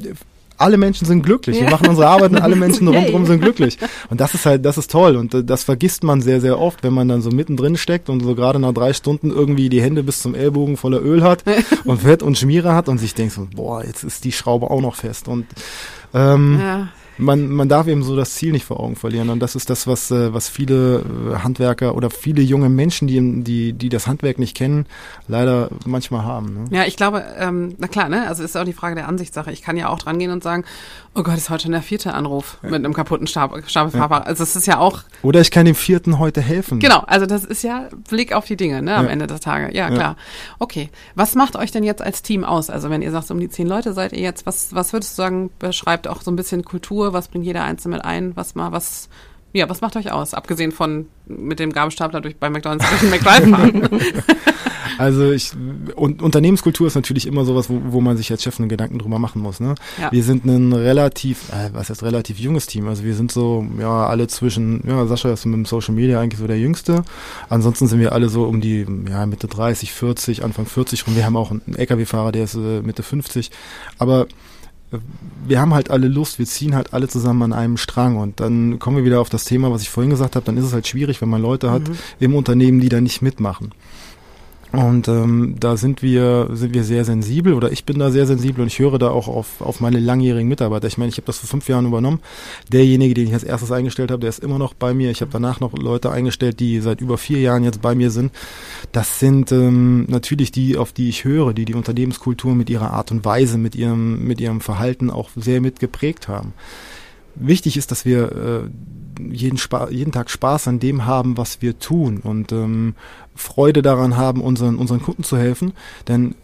[0.00, 0.14] äh,
[0.58, 1.56] alle Menschen sind glücklich.
[1.56, 1.64] Ja.
[1.64, 3.78] Wir machen unsere Arbeit und alle Menschen rundherum sind glücklich.
[4.10, 5.16] Und das ist halt, das ist toll.
[5.16, 8.20] Und äh, das vergisst man sehr, sehr oft, wenn man dann so mittendrin steckt und
[8.22, 11.44] so gerade nach drei Stunden irgendwie die Hände bis zum Ellbogen voller Öl hat
[11.84, 14.80] und Fett und Schmiere hat und sich denkt so, boah, jetzt ist die Schraube auch
[14.80, 15.28] noch fest.
[15.28, 15.46] Und
[16.14, 16.88] ähm, ja
[17.18, 19.30] man, man darf eben so das Ziel nicht vor Augen verlieren.
[19.30, 21.02] Und das ist das, was, äh, was viele
[21.32, 24.86] äh, Handwerker oder viele junge Menschen, die, die, die das Handwerk nicht kennen,
[25.28, 26.54] leider manchmal haben.
[26.54, 26.76] Ne?
[26.76, 28.26] Ja, ich glaube, ähm, na klar, ne?
[28.28, 29.52] Also ist auch die Frage der Ansichtssache.
[29.52, 30.64] Ich kann ja auch dran gehen und sagen,
[31.14, 32.70] oh Gott, ist heute schon der vierte Anruf ja.
[32.70, 34.20] mit einem kaputten Stab, Stapelfahrer.
[34.20, 34.22] Ja.
[34.22, 35.02] Also es ist ja auch.
[35.22, 36.80] Oder ich kann dem vierten heute helfen.
[36.80, 39.10] Genau, also das ist ja Blick auf die Dinge, ne, am ja.
[39.10, 39.74] Ende des Tages.
[39.74, 40.16] Ja, klar.
[40.58, 40.90] Okay.
[41.14, 42.70] Was macht euch denn jetzt als Team aus?
[42.70, 45.22] Also wenn ihr sagt, um die zehn Leute seid ihr jetzt, was, was würdest du
[45.22, 47.05] sagen, beschreibt auch so ein bisschen Kultur?
[47.06, 49.08] Kultur, was bringt jeder Einzelne mit ein, was mal, was,
[49.52, 53.10] ja, was macht euch aus, abgesehen von mit dem Gabelstapler durch bei McDonalds durch den
[53.10, 53.88] McDrive fahren?
[54.98, 55.52] Also ich
[55.94, 59.18] und Unternehmenskultur ist natürlich immer sowas, wo, wo man sich als Chef einen Gedanken drüber
[59.18, 59.60] machen muss.
[59.60, 59.74] Ne?
[60.00, 60.10] Ja.
[60.10, 62.88] Wir sind ein relativ, äh, was heißt relativ junges Team.
[62.88, 66.40] Also wir sind so, ja, alle zwischen, ja, Sascha ist mit dem Social Media eigentlich
[66.40, 67.02] so der Jüngste.
[67.50, 71.14] Ansonsten sind wir alle so um die ja, Mitte 30, 40, Anfang 40 rum.
[71.14, 73.50] Wir haben auch einen LKW-Fahrer, der ist äh, Mitte 50.
[73.98, 74.26] Aber
[75.46, 78.78] wir haben halt alle Lust, wir ziehen halt alle zusammen an einem Strang und dann
[78.78, 80.86] kommen wir wieder auf das Thema, was ich vorhin gesagt habe, dann ist es halt
[80.86, 81.96] schwierig, wenn man Leute hat mhm.
[82.18, 83.72] im Unternehmen, die da nicht mitmachen.
[84.72, 88.62] Und ähm, da sind wir, sind wir sehr sensibel oder ich bin da sehr sensibel
[88.62, 90.88] und ich höre da auch auf, auf meine langjährigen Mitarbeiter.
[90.88, 92.20] Ich meine, ich habe das vor fünf Jahren übernommen.
[92.72, 95.10] Derjenige, den ich als erstes eingestellt habe, der ist immer noch bei mir.
[95.10, 98.32] Ich habe danach noch Leute eingestellt, die seit über vier Jahren jetzt bei mir sind.
[98.92, 103.12] Das sind ähm, natürlich die, auf die ich höre, die die Unternehmenskultur mit ihrer Art
[103.12, 106.52] und Weise, mit ihrem, mit ihrem Verhalten auch sehr mitgeprägt haben.
[107.36, 111.78] Wichtig ist, dass wir äh, jeden, Spa jeden Tag Spaß an dem haben, was wir
[111.78, 112.94] tun und ähm,
[113.34, 115.72] Freude daran haben, unseren, unseren Kunden zu helfen.
[116.08, 116.34] Denn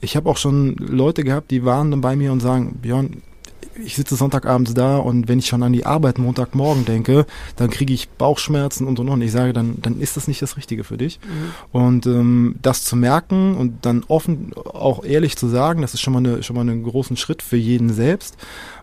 [0.00, 3.22] ich habe auch schon Leute gehabt, die waren dann bei mir und sagen, Björn,
[3.82, 7.94] ich sitze Sonntagabends da und wenn ich schon an die Arbeit Montagmorgen denke, dann kriege
[7.94, 9.22] ich Bauchschmerzen und und und.
[9.22, 11.20] Ich sage, dann, dann ist das nicht das Richtige für dich.
[11.22, 11.54] Mhm.
[11.72, 16.12] Und ähm, das zu merken und dann offen, auch ehrlich zu sagen, das ist schon
[16.12, 18.36] mal eine, schon mal einen großen Schritt für jeden selbst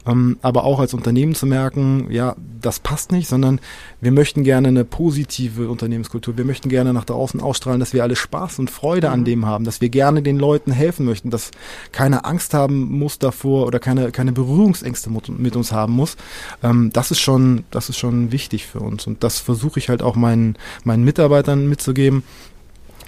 [0.05, 3.59] ähm, aber auch als Unternehmen zu merken, ja, das passt nicht, sondern
[4.01, 6.37] wir möchten gerne eine positive Unternehmenskultur.
[6.37, 9.13] Wir möchten gerne nach draußen ausstrahlen, dass wir alle Spaß und Freude mhm.
[9.13, 11.51] an dem haben, dass wir gerne den Leuten helfen möchten, dass
[11.91, 16.17] keine Angst haben muss davor oder keine, keine Berührungsängste mit uns haben muss.
[16.63, 20.01] Ähm, das ist schon, das ist schon wichtig für uns und das versuche ich halt
[20.01, 22.23] auch meinen, meinen Mitarbeitern mitzugeben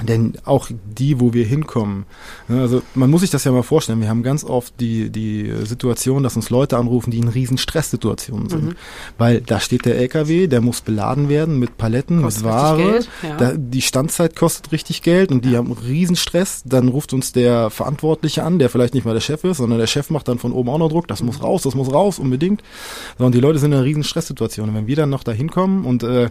[0.07, 2.05] denn auch die, wo wir hinkommen,
[2.47, 5.51] ne, also man muss sich das ja mal vorstellen, wir haben ganz oft die, die
[5.63, 8.63] Situation, dass uns Leute anrufen, die in riesen Stresssituationen sind.
[8.63, 8.75] Mhm.
[9.17, 12.99] Weil da steht der LKW, der muss beladen werden mit Paletten, kostet mit Ware.
[13.23, 13.37] Ja.
[13.37, 15.57] Da, die Standzeit kostet richtig Geld und die ja.
[15.57, 16.63] haben riesen Stress.
[16.65, 19.87] Dann ruft uns der Verantwortliche an, der vielleicht nicht mal der Chef ist, sondern der
[19.87, 21.27] Chef macht dann von oben auch noch Druck, das mhm.
[21.27, 22.61] muss raus, das muss raus, unbedingt.
[23.17, 24.69] So, und die Leute sind in einer riesen Stresssituation.
[24.69, 26.29] Und wenn wir dann noch da hinkommen und äh,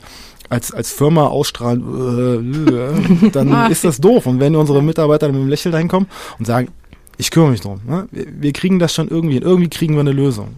[0.50, 3.66] als, als Firma ausstrahlen, äh, dann ah.
[3.68, 4.26] ist das doof.
[4.26, 6.06] Und wenn unsere Mitarbeiter mit einem Lächeln dahin kommen
[6.38, 6.68] und sagen,
[7.16, 8.08] ich kümmere mich drum, ne?
[8.10, 10.48] wir, wir kriegen das schon irgendwie hin, irgendwie kriegen wir eine Lösung.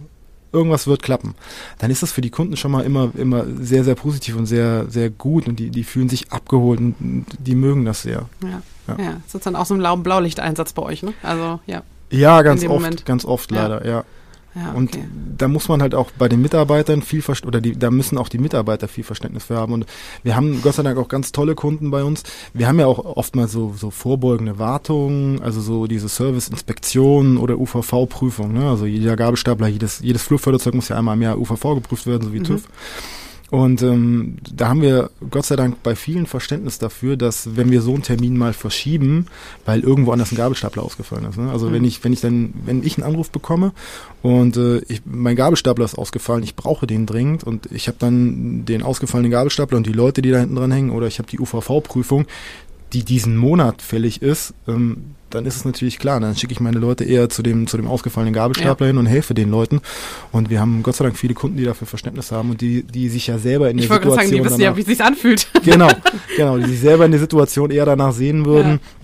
[0.51, 1.35] Irgendwas wird klappen.
[1.79, 4.85] Dann ist das für die Kunden schon mal immer, immer sehr, sehr positiv und sehr,
[4.89, 8.29] sehr gut und die, die fühlen sich abgeholt und die mögen das sehr.
[8.43, 9.03] Ja, ja.
[9.03, 9.13] ja.
[9.25, 11.13] das ist dann auch so ein Blaulichteinsatz bei euch, ne?
[11.23, 11.81] Also, ja.
[12.11, 13.05] Ja, ganz oft, Moment.
[13.05, 13.91] ganz oft leider, ja.
[13.91, 14.05] ja.
[14.55, 14.77] Ja, okay.
[14.77, 14.97] Und
[15.37, 18.29] da muss man halt auch bei den Mitarbeitern viel Verständnis, oder die, da müssen auch
[18.29, 19.73] die Mitarbeiter viel Verständnis für haben.
[19.73, 19.85] Und
[20.21, 22.23] wir haben Gott sei Dank auch ganz tolle Kunden bei uns.
[22.53, 28.53] Wir haben ja auch oftmals so, so vorbeugende Wartungen, also so diese Serviceinspektionen oder UVV-Prüfung.
[28.53, 28.69] Ne?
[28.69, 32.33] Also jeder Gabelstapler, jedes, jedes Flugförderzeug muss ja einmal im Jahr UVV geprüft werden, so
[32.33, 32.45] wie mhm.
[32.45, 32.67] TÜV.
[33.53, 37.83] Und ähm, da haben wir Gott sei Dank bei vielen Verständnis dafür, dass wenn wir
[37.83, 39.27] so einen Termin mal verschieben,
[39.63, 41.37] weil irgendwo anders ein Gabelstapler ausgefallen ist.
[41.37, 41.51] Ne?
[41.51, 41.73] Also mhm.
[41.73, 43.71] wenn ich, wenn ich dann, wenn ich einen Anruf bekomme
[44.23, 48.65] und äh, ich, mein Gabelstapler ist ausgefallen, ich brauche den dringend und ich habe dann
[48.65, 51.39] den ausgefallenen Gabelstapler und die Leute, die da hinten dran hängen, oder ich habe die
[51.39, 52.25] UVV-Prüfung,
[52.93, 56.19] die diesen Monat fällig ist, ähm, dann ist es natürlich klar.
[56.19, 58.91] Dann schicke ich meine Leute eher zu dem, zu dem ausgefallenen Gabelstapler ja.
[58.91, 59.81] hin und helfe den Leuten.
[60.31, 63.09] Und wir haben Gott sei Dank viele Kunden, die dafür Verständnis haben und die, die
[63.09, 64.13] sich ja selber in der Situation.
[64.13, 65.47] Ich wollte sagen, die wissen danach, ja, wie es sich anfühlt.
[65.63, 65.89] Genau,
[66.37, 68.73] genau, die sich selber in der Situation eher danach sehen würden.
[68.73, 69.02] Ja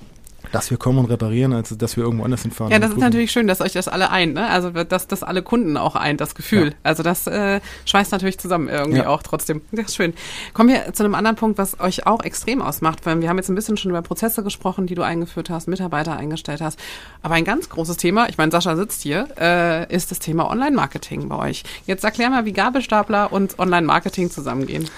[0.51, 2.71] dass wir kommen und reparieren, als dass wir irgendwo anders hinfahren.
[2.71, 4.47] Ja, das ist natürlich schön, dass euch das alle eint, ne?
[4.47, 6.69] Also dass das alle Kunden auch eint, das Gefühl.
[6.69, 6.75] Ja.
[6.83, 9.07] Also das äh, schweißt natürlich zusammen irgendwie ja.
[9.07, 9.62] auch trotzdem.
[9.79, 10.13] Das ist schön.
[10.53, 13.49] Kommen wir zu einem anderen Punkt, was euch auch extrem ausmacht, weil wir haben jetzt
[13.49, 16.79] ein bisschen schon über Prozesse gesprochen, die du eingeführt hast, Mitarbeiter eingestellt hast.
[17.21, 21.29] Aber ein ganz großes Thema, ich meine, Sascha sitzt hier, äh, ist das Thema Online-Marketing
[21.29, 21.63] bei euch.
[21.85, 24.89] Jetzt erklär mal, wie Gabelstapler und Online-Marketing zusammengehen.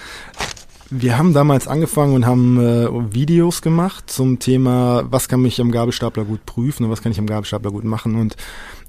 [0.94, 5.70] Wir haben damals angefangen und haben äh, Videos gemacht zum Thema, was kann mich am
[5.70, 8.14] Gabelstapler gut prüfen und was kann ich am Gabelstapler gut machen.
[8.14, 8.36] Und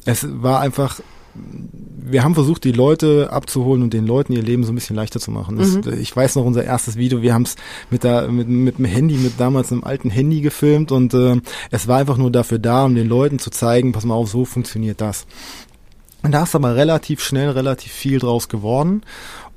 [0.04, 1.00] es war einfach,
[1.34, 5.22] wir haben versucht, die Leute abzuholen und den Leuten ihr Leben so ein bisschen leichter
[5.22, 5.58] zu machen.
[5.58, 5.94] Das, mhm.
[6.02, 7.56] Ich weiß noch unser erstes Video, wir haben es
[7.90, 11.40] mit, der, mit, mit dem Handy, mit damals einem alten Handy gefilmt und äh,
[11.72, 14.44] es war einfach nur dafür da, um den Leuten zu zeigen, pass mal auf, so
[14.44, 15.26] funktioniert das.
[16.24, 19.04] Und da ist aber relativ schnell relativ viel draus geworden.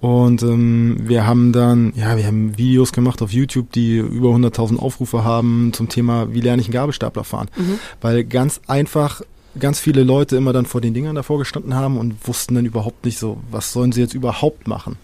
[0.00, 4.78] Und ähm, wir haben dann, ja, wir haben Videos gemacht auf YouTube, die über 100.000
[4.78, 7.48] Aufrufe haben zum Thema, wie lerne ich einen Gabelstapler fahren.
[7.56, 7.78] Mhm.
[8.00, 9.22] Weil ganz einfach
[9.58, 13.04] ganz viele Leute immer dann vor den Dingern davor gestanden haben und wussten dann überhaupt
[13.04, 14.96] nicht so, was sollen sie jetzt überhaupt machen.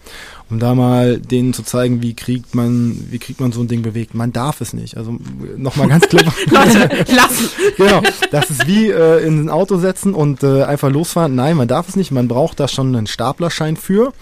[0.49, 3.81] Um da mal denen zu zeigen, wie kriegt man, wie kriegt man so ein Ding
[3.81, 4.13] bewegt.
[4.13, 4.97] Man darf es nicht.
[4.97, 5.17] Also
[5.57, 6.33] nochmal ganz klar.
[6.45, 7.49] Leute, lassen.
[7.77, 8.01] genau.
[8.31, 11.35] Das ist wie äh, in ein Auto setzen und äh, einfach losfahren.
[11.35, 12.11] Nein, man darf es nicht.
[12.11, 14.13] Man braucht da schon einen Staplerschein für.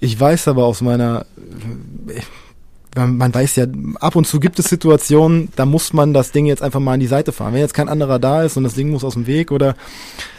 [0.00, 1.26] Ich weiß aber aus meiner,
[2.94, 3.66] man weiß ja,
[4.00, 7.00] ab und zu gibt es Situationen, da muss man das Ding jetzt einfach mal an
[7.00, 7.54] die Seite fahren.
[7.54, 9.76] Wenn jetzt kein anderer da ist und das Ding muss aus dem Weg oder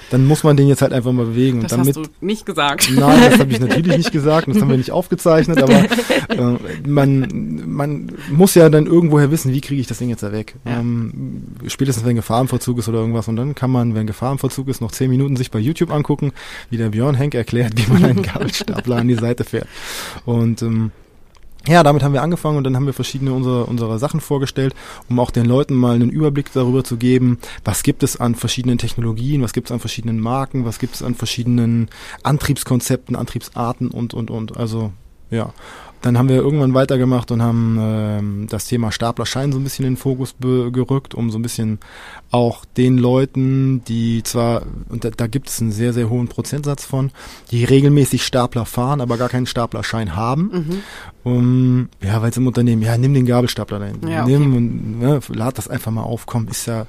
[0.09, 1.61] dann muss man den jetzt halt einfach mal bewegen.
[1.61, 2.89] Das damit, hast du nicht gesagt.
[2.93, 5.73] Nein, das habe ich natürlich nicht gesagt und das haben wir nicht aufgezeichnet, aber
[6.29, 10.31] äh, man, man muss ja dann irgendwoher wissen, wie kriege ich das Ding jetzt da
[10.31, 10.55] weg.
[10.65, 10.79] Ja.
[10.79, 14.91] Ähm, spätestens wenn Gefahrenverzug ist oder irgendwas und dann kann man, wenn Gefahrenverzug ist, noch
[14.91, 16.33] zehn Minuten sich bei YouTube angucken,
[16.69, 19.67] wie der Björn Henk erklärt, wie man einen Gabelstapler an die Seite fährt.
[20.25, 20.91] Und ähm,
[21.67, 24.75] ja, damit haben wir angefangen und dann haben wir verschiedene unserer, unserer Sachen vorgestellt,
[25.09, 28.77] um auch den Leuten mal einen Überblick darüber zu geben, was gibt es an verschiedenen
[28.77, 31.89] Technologien, was gibt es an verschiedenen Marken, was gibt es an verschiedenen
[32.23, 34.57] Antriebskonzepten, Antriebsarten und, und, und.
[34.57, 34.91] Also,
[35.29, 35.53] ja.
[36.01, 39.93] Dann haben wir irgendwann weitergemacht und haben ähm, das Thema Staplerschein so ein bisschen in
[39.93, 41.79] den Fokus gerückt, um so ein bisschen
[42.31, 46.85] auch den Leuten, die zwar, und da, da gibt es einen sehr, sehr hohen Prozentsatz
[46.85, 47.11] von,
[47.51, 50.51] die regelmäßig Stapler fahren, aber gar keinen Staplerschein haben.
[50.51, 50.81] Mhm.
[51.23, 54.07] Um, ja, weil es im Unternehmen, ja, nimm den Gabelstapler dahin.
[54.07, 54.37] Ja, okay.
[54.37, 56.85] Nimm und ne, lad das einfach mal auf, komm, ist ja,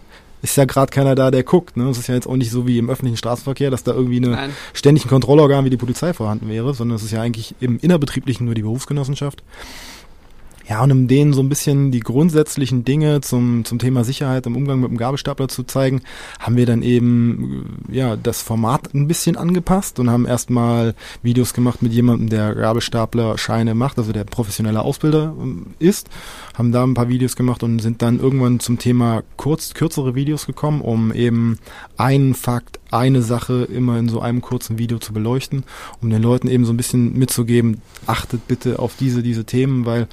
[0.51, 1.77] ist ja gerade keiner da, der guckt.
[1.77, 1.89] Ne?
[1.89, 4.29] Es ist ja jetzt auch nicht so wie im öffentlichen Straßenverkehr, dass da irgendwie eine
[4.29, 4.51] Nein.
[4.73, 8.47] ständig ein Kontrollorgan wie die Polizei vorhanden wäre, sondern es ist ja eigentlich im innerbetrieblichen
[8.47, 9.43] nur die Berufsgenossenschaft.
[10.69, 14.57] Ja, und um denen so ein bisschen die grundsätzlichen Dinge zum, zum Thema Sicherheit im
[14.57, 16.03] Umgang mit dem Gabelstapler zu zeigen,
[16.41, 21.83] haben wir dann eben ja das Format ein bisschen angepasst und haben erstmal Videos gemacht
[21.83, 26.09] mit jemandem, der Gabelstapler-Scheine macht, also der professioneller Ausbilder ähm, ist,
[26.55, 30.47] haben da ein paar Videos gemacht und sind dann irgendwann zum Thema kurz, kürzere Videos
[30.47, 31.59] gekommen, um eben
[31.97, 35.65] einen Fakt, eine Sache immer in so einem kurzen Video zu beleuchten,
[36.01, 40.09] um den Leuten eben so ein bisschen mitzugeben, achtet bitte auf diese, diese Themen, weil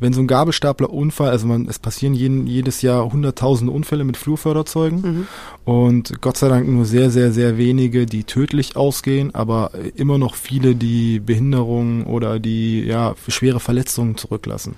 [0.00, 5.00] wenn so ein Gabelstapler-Unfall, also man, es passieren jeden, jedes Jahr hunderttausende Unfälle mit Flurförderzeugen
[5.02, 5.26] Mhm.
[5.64, 10.34] und Gott sei Dank nur sehr, sehr, sehr wenige, die tödlich ausgehen, aber immer noch
[10.34, 14.74] viele, die Behinderungen oder die ja schwere Verletzungen zurücklassen.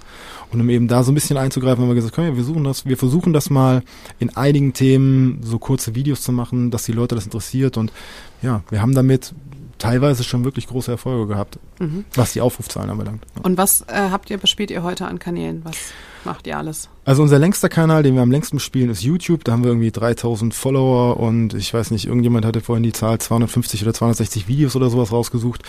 [0.53, 2.87] Und um eben da so ein bisschen einzugreifen, haben wir gesagt, komm, wir versuchen das,
[2.87, 3.83] wir versuchen das mal
[4.19, 7.93] in einigen Themen so kurze Videos zu machen, dass die Leute das interessiert und
[8.43, 9.35] ja, wir haben damit
[9.81, 12.05] teilweise schon wirklich große Erfolge gehabt, Mhm.
[12.15, 13.25] was die Aufrufzahlen anbelangt.
[13.43, 15.63] Und was äh, habt ihr, bespielt ihr heute an Kanälen?
[15.65, 15.77] Was
[16.25, 16.89] macht ihr alles?
[17.07, 19.43] Also unser längster Kanal, den wir am längsten spielen, ist YouTube.
[19.43, 23.19] Da haben wir irgendwie 3000 Follower und ich weiß nicht, irgendjemand hatte vorhin die Zahl
[23.19, 25.63] 250 oder 260 Videos oder sowas rausgesucht.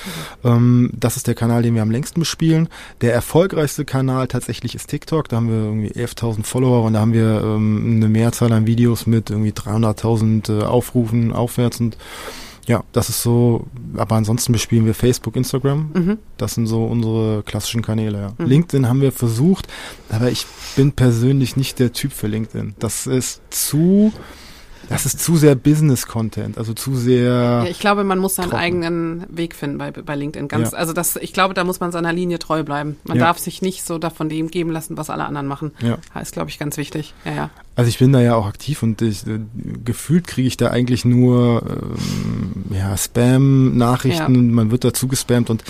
[0.43, 2.67] Ähm, das ist der Kanal, den wir am längsten bespielen.
[2.99, 5.29] Der erfolgreichste Kanal tatsächlich ist TikTok.
[5.29, 9.07] Da haben wir irgendwie 11.000 Follower und da haben wir ähm, eine Mehrzahl an Videos
[9.07, 11.95] mit irgendwie 300.000 äh, Aufrufen aufwärts und
[12.71, 15.91] ja, das ist so, aber ansonsten bespielen wir Facebook, Instagram.
[15.93, 16.17] Mhm.
[16.37, 18.33] Das sind so unsere klassischen Kanäle, ja.
[18.37, 18.45] Mhm.
[18.45, 19.67] LinkedIn haben wir versucht,
[20.09, 20.45] aber ich
[20.77, 22.75] bin persönlich nicht der Typ für LinkedIn.
[22.79, 24.13] Das ist zu,
[24.91, 28.61] das ist zu sehr Business-Content, also zu sehr, Ja, ich glaube, man muss seinen trocken.
[28.61, 30.47] eigenen Weg finden bei, bei LinkedIn.
[30.47, 30.77] Ganz, Ja.
[30.77, 32.97] also das, ich glaube, da muss man seiner Linie treu bleiben.
[33.03, 33.25] Man Ja.
[33.25, 35.71] darf sich nicht so davon dem geben lassen, was alle anderen machen.
[35.81, 35.97] ja.
[36.13, 37.13] Heißt, glaube ich, ganz wichtig.
[37.25, 37.49] Ja, ja.
[37.75, 39.39] Also ich bin da ja auch aktiv und ich, äh,
[39.85, 45.63] gefühlt kriege ich da eigentlich nur ähm, ja, Spam-Nachrichten und man wird dazu gespammt und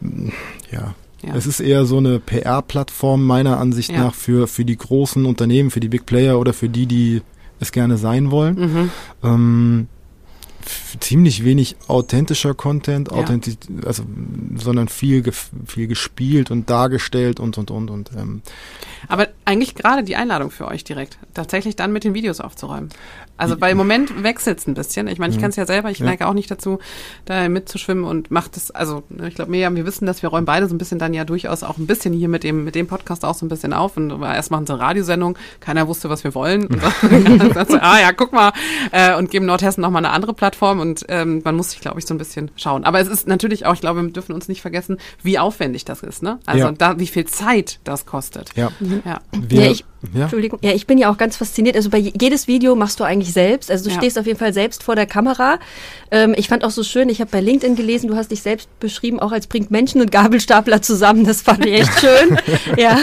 [0.00, 0.28] mm,
[0.70, 0.94] ja.
[1.22, 1.34] ja.
[1.34, 4.04] Es ist eher so eine PR-Plattform meiner Ansicht Ja.
[4.04, 7.22] nach für, für die großen Unternehmen, für die Big Player oder für die, die
[7.60, 8.54] es gerne sein wollen.
[8.54, 8.90] mhm.
[9.22, 9.88] Ähm,
[11.00, 13.16] ziemlich wenig authentischer Content, Ja.
[13.18, 13.54] authentisch,
[13.86, 14.02] also,
[14.56, 18.42] sondern viel, gef- viel gespielt und dargestellt und, und, und, und, ähm,
[19.08, 22.90] Aber eigentlich gerade die Einladung für euch direkt, tatsächlich dann mit den Videos aufzuräumen.
[23.40, 25.08] Also weil im Moment wechselt es ein bisschen.
[25.08, 25.42] Ich meine, ich Mhm.
[25.42, 26.06] kann es ja selber, ich Ja.
[26.06, 26.78] neige auch nicht dazu,
[27.24, 30.44] da mitzuschwimmen und macht es, also ne, ich glaube, Miriam, wir wissen das, wir räumen
[30.46, 32.86] beide so ein bisschen dann ja durchaus auch ein bisschen hier mit dem, mit dem
[32.86, 33.96] Podcast auch so ein bisschen auf.
[33.96, 36.66] Und erst machen sie eine Radiosendung, keiner wusste, was wir wollen.
[36.66, 38.52] Und dann, dann so, ah ja, guck mal,
[38.92, 42.06] äh, und geben Nordhessen nochmal eine andere Plattform und ähm, man muss sich, glaube ich,
[42.06, 42.84] so ein bisschen schauen.
[42.84, 46.02] Aber es ist natürlich auch, ich glaube, wir dürfen uns nicht vergessen, wie aufwendig das
[46.02, 46.38] ist, ne?
[46.46, 46.72] Also Ja.
[46.72, 48.50] da, wie viel Zeit das kostet.
[48.56, 48.70] ja.
[49.04, 49.20] Ja.
[49.32, 50.22] Wir, Ja, ich- ja?
[50.22, 50.58] Entschuldigung.
[50.62, 51.76] Ja, ich bin ja auch ganz fasziniert.
[51.76, 53.70] Also bei je- jedes Video machst du eigentlich selbst.
[53.70, 53.96] Also du Ja.
[53.96, 55.58] stehst auf jeden Fall selbst vor der Kamera.
[56.10, 58.68] Ähm, ich fand auch so schön, ich habe bei LinkedIn gelesen, du hast dich selbst
[58.80, 61.24] beschrieben, auch als bringt Menschen und Gabelstapler zusammen.
[61.24, 62.38] Das fand ich echt schön.
[62.76, 62.98] ja.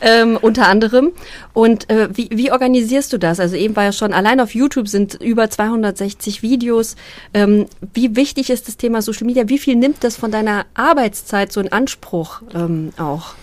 [0.00, 1.12] ähm, unter anderem.
[1.52, 3.40] Und äh, wie, wie organisierst du das?
[3.40, 6.96] Also eben war ja schon, allein auf YouTube sind über 260 Videos.
[7.34, 9.48] Ähm, wie wichtig ist das Thema Social Media?
[9.48, 13.34] Wie viel nimmt das von deiner Arbeitszeit so in Anspruch ähm, auch?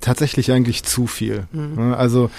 [0.00, 1.46] Tatsächlich eigentlich zu viel.
[1.52, 1.78] Mhm.
[1.78, 2.30] Ja, Also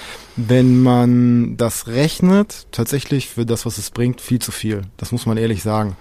[0.47, 4.82] wenn man das rechnet, tatsächlich für das, was es bringt, viel zu viel.
[4.97, 5.95] Das muss man ehrlich sagen.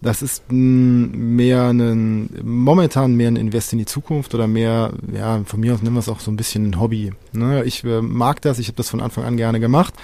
[0.00, 5.60] Das ist mehr ein, momentan mehr ein Invest in die Zukunft oder mehr, ja, von
[5.60, 7.12] mir aus nennen wir es auch so ein bisschen ein Hobby.
[7.32, 7.64] Ne?
[7.64, 9.94] Ich äh, mag das, ich habe das von Anfang an gerne gemacht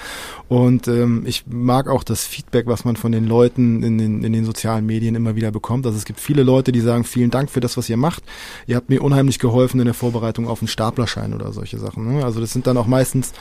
[0.49, 4.33] und ähm, ich mag auch das Feedback, was man von den Leuten in den, in
[4.33, 5.87] den sozialen Medien immer wieder bekommt.
[5.87, 8.23] Also es gibt viele Leute, die sagen, vielen Dank für das, was ihr macht.
[8.67, 12.17] Ihr habt mir unheimlich geholfen in der Vorbereitung auf einen Staplerschein oder solche Sachen.
[12.17, 12.25] Ne?
[12.25, 13.33] Also das sind dann auch meistens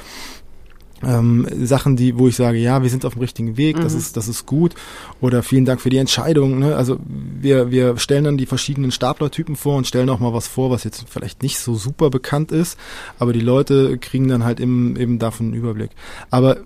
[1.06, 3.82] ähm, Sachen, die, wo ich sage, ja, wir sind auf dem richtigen Weg, mhm.
[3.82, 4.76] das ist, das ist gut.
[5.20, 6.60] Oder vielen Dank für die Entscheidung.
[6.60, 6.76] Ne?
[6.76, 10.72] Also wir, wir stellen dann die verschiedenen Staplertypen vor und stellen auch mal was vor,
[10.72, 12.78] was jetzt vielleicht nicht so super bekannt ist,
[13.20, 15.92] aber die Leute kriegen dann halt eben, eben davon einen Überblick.
[16.30, 16.58] Aber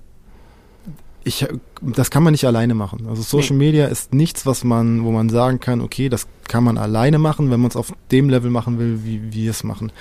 [1.24, 1.48] ich,
[1.86, 3.08] das kann man nicht alleine machen.
[3.08, 3.66] Also Social nee.
[3.66, 7.50] Media ist nichts, was man, wo man sagen kann, okay, das kann man alleine machen,
[7.52, 9.92] wenn man es auf dem Level machen will, wie wir es machen.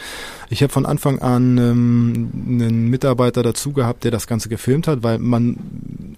[0.50, 5.02] Ich habe von Anfang an ähm, einen Mitarbeiter dazu gehabt, der das Ganze gefilmt hat,
[5.02, 5.56] weil man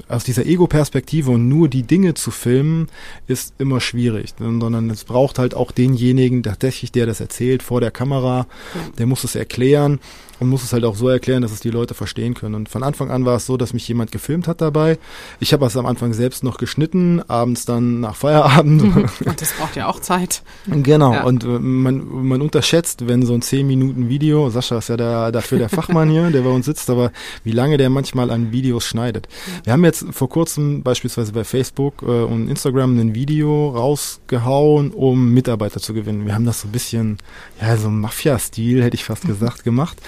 [0.08, 2.88] aus dieser Ego-Perspektive und nur die Dinge zu filmen,
[3.26, 7.90] ist immer schwierig, sondern es braucht halt auch denjenigen tatsächlich, der das erzählt vor der
[7.90, 8.80] Kamera, ja.
[8.98, 10.00] der muss es erklären
[10.38, 12.54] und muss es halt auch so erklären, dass es die Leute verstehen können.
[12.54, 14.98] Und von Anfang an war es so, dass mich jemand gefilmt hat dabei.
[15.40, 18.82] Ich habe es am Anfang selbst noch geschnitten, abends dann nach Feierabend.
[18.82, 19.06] Mhm.
[19.24, 20.42] Und das braucht ja auch Zeit.
[20.66, 21.12] Genau.
[21.12, 21.24] Ja.
[21.24, 25.32] Und äh, man, man unterschätzt, wenn so ein 10 Minuten Video, Sascha ist ja der,
[25.32, 27.10] dafür der Fachmann hier, der bei uns sitzt, aber
[27.44, 29.28] wie lange der manchmal an Videos schneidet.
[29.64, 35.32] Wir haben jetzt vor kurzem beispielsweise bei Facebook äh, und Instagram ein Video rausgehauen, um
[35.32, 36.26] Mitarbeiter zu gewinnen.
[36.26, 37.18] Wir haben das so ein bisschen,
[37.60, 39.98] ja, so Mafia-Stil, hätte ich fast gesagt, gemacht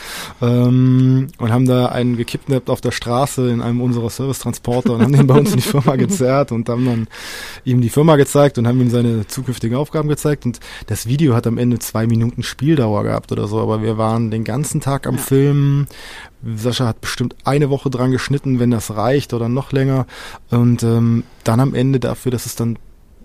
[0.43, 5.13] ähm, und haben da einen gekidnappt auf der Straße in einem unserer Service-Transporter und haben
[5.13, 7.09] den bei uns in die Firma gezerrt und haben dann
[7.65, 10.59] ihm die Firma gezeigt und haben ihm seine zukünftigen Aufgaben gezeigt und
[10.89, 14.43] das Video hat am Ende zwei Minuten Spieldauer gehabt oder so, aber wir waren den
[14.43, 15.21] ganzen Tag am ja.
[15.21, 15.87] Filmen,
[16.57, 20.07] Sascha hat bestimmt eine Woche dran geschnitten, wenn das reicht oder noch länger.
[20.51, 22.79] Und ähm, dann am Ende dafür, dass es dann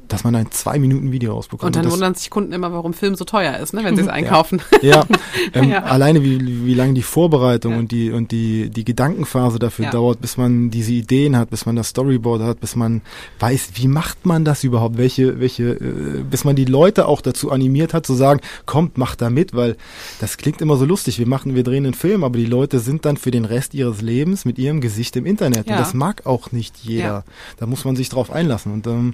[0.08, 1.76] dass man ein zwei Minuten Video rausbekommt.
[1.76, 4.08] Und dann wundern sich Kunden immer, warum Film so teuer ist, ne, wenn sie es
[4.10, 4.62] einkaufen.
[4.82, 5.06] Ja, ja,
[5.54, 5.84] ähm, ja.
[5.84, 7.80] alleine wie, wie lange die Vorbereitung ja.
[7.80, 11.76] und die und die die Gedankenphase dafür dauert, bis man diese Ideen hat, bis man
[11.76, 13.01] das Storyboard hat, bis man
[13.39, 17.51] weiß, wie macht man das überhaupt, welche welche, äh, bis man die Leute auch dazu
[17.51, 19.78] animiert hat zu sagen, kommt, macht da mit, weil
[20.20, 21.20] das klingt immer so lustig.
[21.20, 24.01] Wir machen, wir drehen einen Film, aber die Leute sind dann für den Rest ihres
[24.01, 27.24] Lebens mit ihrem Gesicht im Internet und das mag auch nicht jeder.
[27.58, 29.14] Da muss man sich drauf einlassen und ähm,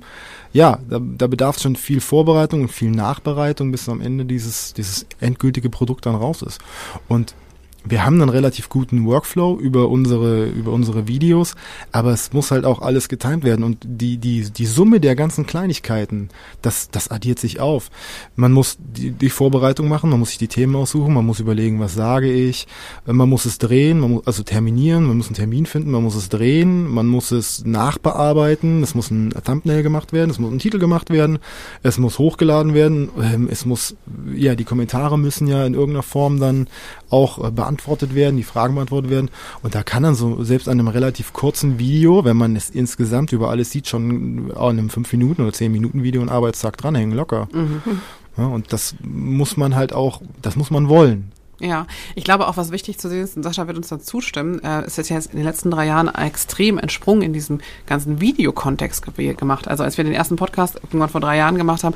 [0.52, 4.74] ja, da, da bedarf es schon viel Vorbereitung und viel Nachbereitung, bis am Ende dieses,
[4.74, 6.60] dieses endgültige Produkt dann raus ist.
[7.08, 7.36] Und
[7.86, 11.56] wir haben einen relativ guten Workflow über unsere, über unsere Videos,
[11.94, 15.46] aber es muss halt auch alles getimt werden und die, die, die Summe der ganzen
[15.46, 16.30] Kleinigkeiten,
[16.62, 17.90] das, das addiert sich auf.
[18.36, 21.80] Man muss die, die Vorbereitung machen, man muss sich die Themen aussuchen, man muss überlegen,
[21.80, 22.68] was sage ich,
[23.06, 26.16] man muss es drehen, man muss, also terminieren, man muss einen Termin finden, man muss
[26.16, 30.60] es drehen, man muss es nachbearbeiten, es muss ein Thumbnail gemacht werden, es muss ein
[30.60, 31.40] Titel gemacht werden,
[31.82, 33.96] es muss hochgeladen werden, ähm, es muss,
[34.36, 36.68] ja, die Kommentare müssen ja in irgendeiner Form dann
[37.10, 39.30] auch beantwortet beantwortet werden, die Fragen beantwortet werden.
[39.62, 43.32] Und da kann dann so selbst an einem relativ kurzen Video, wenn man es insgesamt
[43.32, 47.16] über alles sieht, schon an einem 5 Minuten oder 10 Minuten Video einen Arbeitstag dranhängen,
[47.16, 47.48] locker.
[47.52, 47.82] Mhm.
[48.38, 51.32] Ja, und das muss man halt auch, das muss man wollen.
[51.62, 54.64] Ja, ich glaube auch, was wichtig zu sehen ist, und Sascha wird uns da zustimmen,
[54.64, 59.04] äh, ist jetzt in den letzten drei Jahren extrem entsprungen in diesem ganzen Videokontext
[59.38, 59.68] gemacht.
[59.68, 61.96] Also als wir den ersten Podcast irgendwann vor drei Jahren gemacht haben,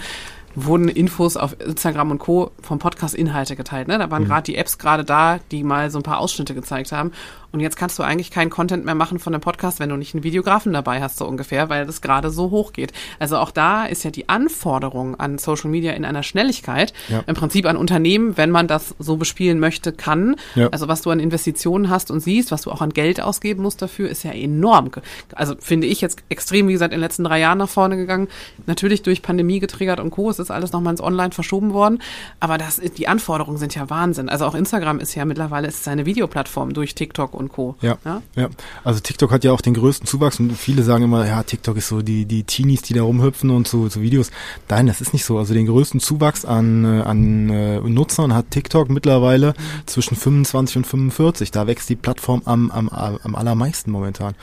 [0.55, 2.51] wurden Infos auf Instagram und Co.
[2.61, 3.87] vom Podcast Inhalte geteilt.
[3.87, 3.97] Ne?
[3.97, 4.27] Da waren mhm.
[4.27, 7.11] gerade die Apps gerade da, die mal so ein paar Ausschnitte gezeigt haben.
[7.53, 10.15] Und jetzt kannst du eigentlich keinen Content mehr machen von dem Podcast, wenn du nicht
[10.15, 12.93] einen Videografen dabei hast, so ungefähr, weil das gerade so hoch geht.
[13.19, 17.23] Also auch da ist ja die Anforderung an Social Media in einer Schnelligkeit ja.
[17.27, 20.35] im Prinzip an Unternehmen, wenn man das so bespielen möchte, kann.
[20.55, 20.69] Ja.
[20.69, 23.83] Also was du an Investitionen hast und siehst, was du auch an Geld ausgeben musst
[23.83, 24.89] dafür, ist ja enorm.
[25.35, 28.29] Also finde ich jetzt extrem, wie gesagt, in den letzten drei Jahren nach vorne gegangen.
[28.65, 30.27] Natürlich durch Pandemie getriggert und Co.
[30.31, 31.99] Es ist alles nochmal ins Online verschoben worden.
[32.39, 34.29] Aber das, die Anforderungen sind ja Wahnsinn.
[34.29, 37.75] Also auch Instagram ist ja mittlerweile ist eine Videoplattform durch TikTok und und Co.
[37.81, 38.49] Ja, ja, ja.
[38.83, 41.89] Also TikTok hat ja auch den größten Zuwachs und viele sagen immer, ja, TikTok ist
[41.89, 44.31] so die, die Teenies, die da rumhüpfen und so, so Videos.
[44.69, 45.37] Nein, das ist nicht so.
[45.37, 49.87] Also den größten Zuwachs an, äh, an äh, Nutzern hat TikTok mittlerweile mhm.
[49.87, 51.51] zwischen 25 und 45.
[51.51, 54.33] Da wächst die Plattform am, am, am allermeisten momentan.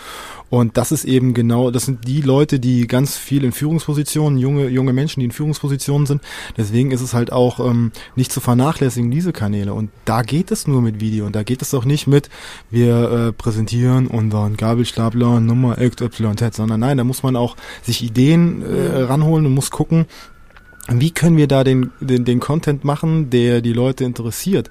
[0.51, 4.69] Und das ist eben genau, das sind die Leute, die ganz viel in Führungspositionen, junge,
[4.69, 6.23] junge Menschen, die in Führungspositionen sind.
[6.57, 9.75] Deswegen ist es halt auch ähm, nicht zu vernachlässigen, diese Kanäle.
[9.75, 11.27] Und da geht es nur mit Video.
[11.27, 12.31] Und da geht es auch nicht mit,
[12.71, 18.63] wir äh, präsentieren unseren Gabelstapler Nummer XYZ, sondern nein, da muss man auch sich Ideen
[18.63, 20.07] äh, ranholen und muss gucken,
[20.89, 24.71] wie können wir da den, den, den Content machen, der die Leute interessiert?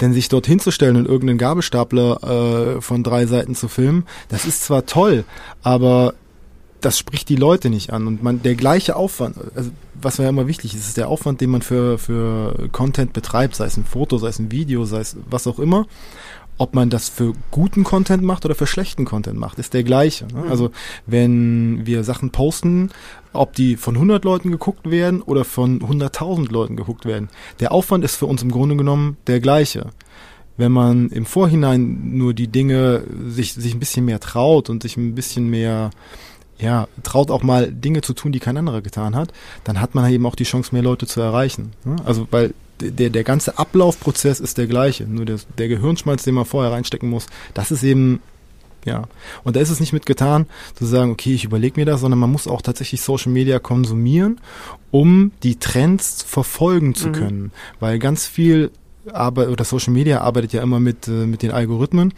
[0.00, 4.64] Denn sich dort hinzustellen und irgendeinen Gabelstapler äh, von drei Seiten zu filmen, das ist
[4.64, 5.24] zwar toll,
[5.62, 6.14] aber
[6.80, 8.06] das spricht die Leute nicht an.
[8.06, 9.70] Und man, der gleiche Aufwand, also
[10.00, 13.66] was ja immer wichtig ist, ist der Aufwand, den man für, für Content betreibt, sei
[13.66, 15.86] es ein Foto, sei es ein Video, sei es was auch immer
[16.58, 20.26] ob man das für guten Content macht oder für schlechten Content macht, ist der gleiche.
[20.26, 20.42] Ne?
[20.42, 20.50] Mhm.
[20.50, 20.70] Also
[21.06, 22.90] wenn wir Sachen posten,
[23.32, 27.28] ob die von 100 Leuten geguckt werden oder von 100.000 Leuten geguckt werden,
[27.60, 29.90] der Aufwand ist für uns im Grunde genommen der gleiche.
[30.56, 34.96] Wenn man im Vorhinein nur die Dinge sich, sich ein bisschen mehr traut und sich
[34.96, 35.90] ein bisschen mehr
[36.58, 39.32] ja, traut auch mal Dinge zu tun, die kein anderer getan hat,
[39.64, 41.72] dann hat man eben auch die Chance, mehr Leute zu erreichen.
[41.84, 41.96] Ne?
[42.04, 45.04] Also, weil der, der ganze Ablaufprozess ist der gleiche.
[45.04, 48.20] Nur der, der Gehirnschmalz, den man vorher reinstecken muss, das ist eben,
[48.84, 49.04] ja.
[49.44, 52.20] Und da ist es nicht mit getan, zu sagen, okay, ich überlege mir das, sondern
[52.20, 54.40] man muss auch tatsächlich Social Media konsumieren,
[54.90, 57.12] um die Trends verfolgen zu mhm.
[57.12, 57.52] können.
[57.80, 58.70] Weil ganz viel
[59.12, 62.14] Arbeit oder Social Media arbeitet ja immer mit, äh, mit den Algorithmen.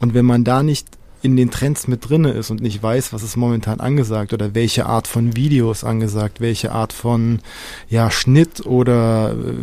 [0.00, 0.88] Und wenn man da nicht
[1.24, 4.84] in den Trends mit drinne ist und nicht weiß, was ist momentan angesagt oder welche
[4.84, 7.40] Art von Videos angesagt, welche Art von
[7.88, 9.54] ja Schnitt oder äh,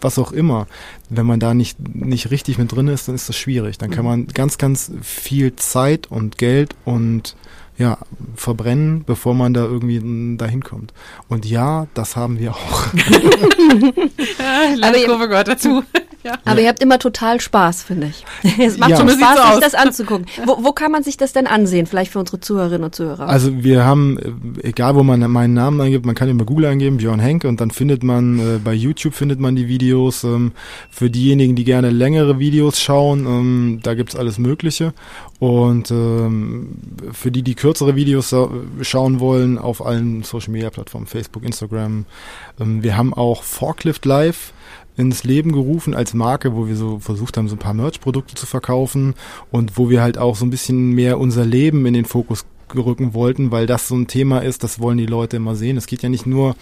[0.00, 0.66] was auch immer.
[1.10, 3.76] Wenn man da nicht nicht richtig mit drin ist, dann ist das schwierig.
[3.76, 4.10] Dann kann mhm.
[4.10, 7.36] man ganz ganz viel Zeit und Geld und
[7.76, 7.98] ja,
[8.34, 10.94] verbrennen, bevor man da irgendwie dahin kommt.
[11.28, 12.86] Und ja, das haben wir auch.
[14.82, 15.82] Aber Kurve gehört dazu.
[16.24, 16.38] Ja.
[16.44, 18.24] Aber ihr habt immer total Spaß, finde ich.
[18.62, 18.96] Es macht ja.
[18.96, 20.26] schon Spaß, sich das anzugucken.
[20.44, 21.86] Wo, wo kann man sich das denn ansehen?
[21.86, 23.28] Vielleicht für unsere Zuhörerinnen und Zuhörer.
[23.28, 24.18] Also wir haben,
[24.62, 27.60] äh, egal wo man meinen Namen eingibt, man kann über Google eingeben, Björn Henke, und
[27.60, 30.24] dann findet man, äh, bei YouTube findet man die Videos.
[30.24, 30.52] Ähm,
[30.90, 34.92] für diejenigen, die gerne längere Videos schauen, ähm, da gibt's alles Mögliche.
[35.38, 36.76] Und ähm,
[37.12, 38.34] für die, die kürzere Videos
[38.82, 42.04] schauen wollen, auf allen Social Media Plattformen, Facebook, Instagram.
[42.60, 44.52] Ähm, wir haben auch Forklift Live
[44.96, 48.46] ins Leben gerufen als Marke, wo wir so versucht haben, so ein paar Merch-Produkte zu
[48.46, 49.14] verkaufen
[49.50, 53.14] und wo wir halt auch so ein bisschen mehr unser Leben in den Fokus rücken
[53.14, 55.76] wollten, weil das so ein Thema ist, das wollen die Leute immer sehen.
[55.76, 56.54] Es geht ja nicht nur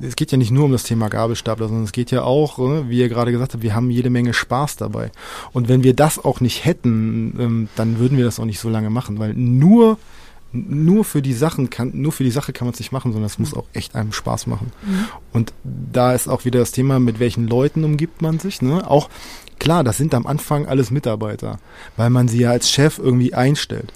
[0.00, 2.88] es geht ja nicht nur um das Thema Gabelstapler, sondern es geht ja auch, äh,
[2.88, 5.12] wie ihr gerade gesagt habt, wir haben jede Menge Spaß dabei.
[5.52, 8.68] Und wenn wir das auch nicht hätten, ähm, dann würden wir das auch nicht so
[8.68, 9.98] lange machen, weil nur
[10.56, 13.26] nur für die Sachen kann, nur für die Sache kann man es nicht machen, sondern
[13.26, 14.72] es muss auch echt einem Spaß machen.
[14.86, 15.04] Mhm.
[15.32, 18.88] Und da ist auch wieder das Thema, mit welchen Leuten umgibt man sich, ne?
[18.88, 19.08] Auch,
[19.58, 21.58] klar, das sind am Anfang alles Mitarbeiter,
[21.96, 23.92] weil man sie ja als Chef irgendwie einstellt.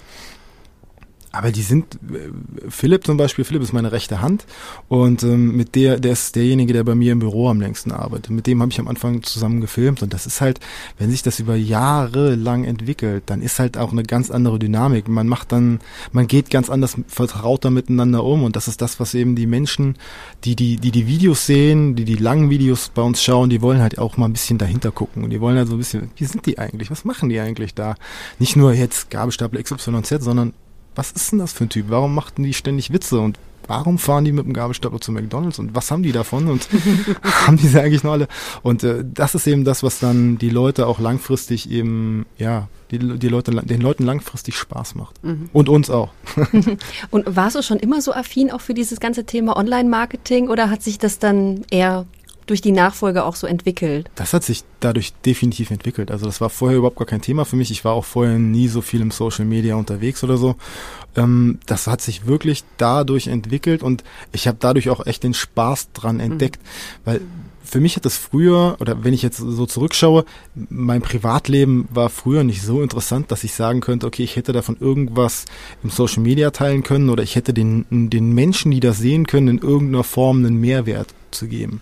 [1.31, 2.29] Aber die sind, äh,
[2.69, 4.45] Philipp zum Beispiel, Philipp ist meine rechte Hand
[4.89, 8.31] und ähm, mit der, der ist derjenige, der bei mir im Büro am längsten arbeitet.
[8.31, 10.59] Mit dem habe ich am Anfang zusammen gefilmt und das ist halt,
[10.97, 15.07] wenn sich das über Jahre lang entwickelt, dann ist halt auch eine ganz andere Dynamik.
[15.07, 15.79] Man macht dann,
[16.11, 19.95] man geht ganz anders vertrauter miteinander um und das ist das, was eben die Menschen,
[20.43, 23.81] die die, die, die Videos sehen, die die langen Videos bei uns schauen, die wollen
[23.81, 26.25] halt auch mal ein bisschen dahinter gucken und die wollen halt so ein bisschen, wie
[26.25, 27.95] sind die eigentlich, was machen die eigentlich da?
[28.37, 30.53] Nicht nur jetzt Gabelstapel XYZ, sondern
[30.95, 31.85] was ist denn das für ein Typ?
[31.89, 33.37] Warum machten die ständig Witze und
[33.67, 36.67] warum fahren die mit dem Gabelstapler zu McDonalds und was haben die davon und
[37.23, 38.27] haben diese eigentlich noch alle?
[38.63, 42.99] Und äh, das ist eben das, was dann die Leute auch langfristig eben, ja, die,
[42.99, 45.23] die Leute, den Leuten langfristig Spaß macht.
[45.23, 45.49] Mhm.
[45.53, 46.09] Und uns auch.
[47.11, 50.83] und warst du schon immer so affin auch für dieses ganze Thema Online-Marketing oder hat
[50.83, 52.05] sich das dann eher
[52.51, 54.09] durch die Nachfolge auch so entwickelt?
[54.15, 56.11] Das hat sich dadurch definitiv entwickelt.
[56.11, 57.71] Also das war vorher überhaupt gar kein Thema für mich.
[57.71, 60.55] Ich war auch vorher nie so viel im Social Media unterwegs oder so.
[61.15, 65.93] Ähm, das hat sich wirklich dadurch entwickelt und ich habe dadurch auch echt den Spaß
[65.93, 66.21] dran mhm.
[66.21, 66.99] entdeckt, mhm.
[67.05, 67.21] weil
[67.63, 70.25] für mich hat das früher, oder wenn ich jetzt so zurückschaue,
[70.69, 74.75] mein Privatleben war früher nicht so interessant, dass ich sagen könnte, okay, ich hätte davon
[74.77, 75.45] irgendwas
[75.83, 79.47] im Social Media teilen können oder ich hätte den, den Menschen, die das sehen können,
[79.47, 81.81] in irgendeiner Form einen Mehrwert zu geben.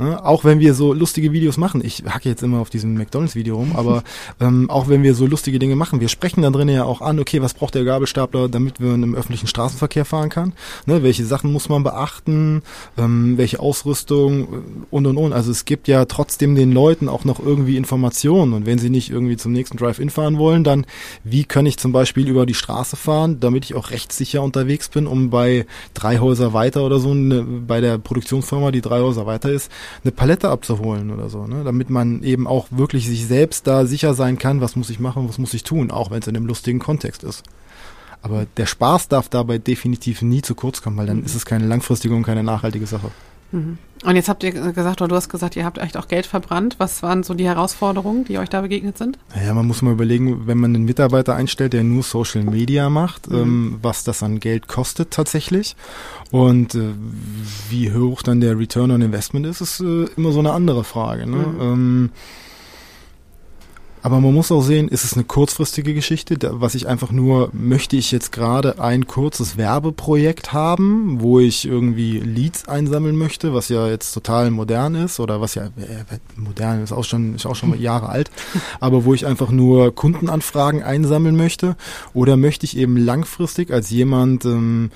[0.00, 0.24] Ne?
[0.24, 3.72] Auch wenn wir so lustige Videos machen, ich hacke jetzt immer auf diesem McDonalds-Video rum,
[3.76, 4.02] aber
[4.40, 7.20] ähm, auch wenn wir so lustige Dinge machen, wir sprechen da drin ja auch an,
[7.20, 10.54] okay, was braucht der Gabelstapler, damit wir im öffentlichen Straßenverkehr fahren kann?
[10.86, 11.02] Ne?
[11.02, 12.62] Welche Sachen muss man beachten?
[12.96, 14.48] Ähm, welche Ausrüstung
[14.90, 15.32] und und und.
[15.32, 19.10] Also es gibt ja trotzdem den Leuten auch noch irgendwie Informationen und wenn sie nicht
[19.10, 20.86] irgendwie zum nächsten Drive-In fahren wollen, dann
[21.24, 25.06] wie kann ich zum Beispiel über die Straße fahren, damit ich auch rechtssicher unterwegs bin,
[25.06, 29.50] um bei drei Häuser weiter oder so, ne, bei der Produktionsfirma, die drei Häuser weiter
[29.50, 29.70] ist,
[30.04, 31.62] eine Palette abzuholen oder so, ne?
[31.64, 35.28] damit man eben auch wirklich sich selbst da sicher sein kann, was muss ich machen,
[35.28, 37.42] was muss ich tun, auch wenn es in einem lustigen Kontext ist.
[38.22, 41.24] Aber der Spaß darf dabei definitiv nie zu kurz kommen, weil dann mhm.
[41.24, 43.10] ist es keine langfristige und keine nachhaltige Sache.
[43.52, 43.78] Mhm.
[44.02, 46.76] Und jetzt habt ihr gesagt, oder du hast gesagt, ihr habt echt auch Geld verbrannt.
[46.78, 49.18] Was waren so die Herausforderungen, die euch da begegnet sind?
[49.34, 53.30] Naja, man muss mal überlegen, wenn man einen Mitarbeiter einstellt, der nur Social Media macht,
[53.30, 53.38] mhm.
[53.38, 55.76] ähm, was das an Geld kostet tatsächlich.
[56.30, 56.92] Und äh,
[57.68, 61.28] wie hoch dann der Return on Investment ist, ist äh, immer so eine andere Frage.
[61.28, 61.36] Ne?
[61.36, 61.60] Mhm.
[61.60, 62.10] Ähm,
[64.02, 67.96] aber man muss auch sehen, ist es eine kurzfristige Geschichte, was ich einfach nur, möchte
[67.96, 73.88] ich jetzt gerade ein kurzes Werbeprojekt haben, wo ich irgendwie Leads einsammeln möchte, was ja
[73.88, 77.70] jetzt total modern ist oder was ja, äh, modern ist auch schon, ist auch schon
[77.80, 78.30] Jahre alt,
[78.80, 81.76] aber wo ich einfach nur Kundenanfragen einsammeln möchte?
[82.14, 84.90] Oder möchte ich eben langfristig als jemand ähm,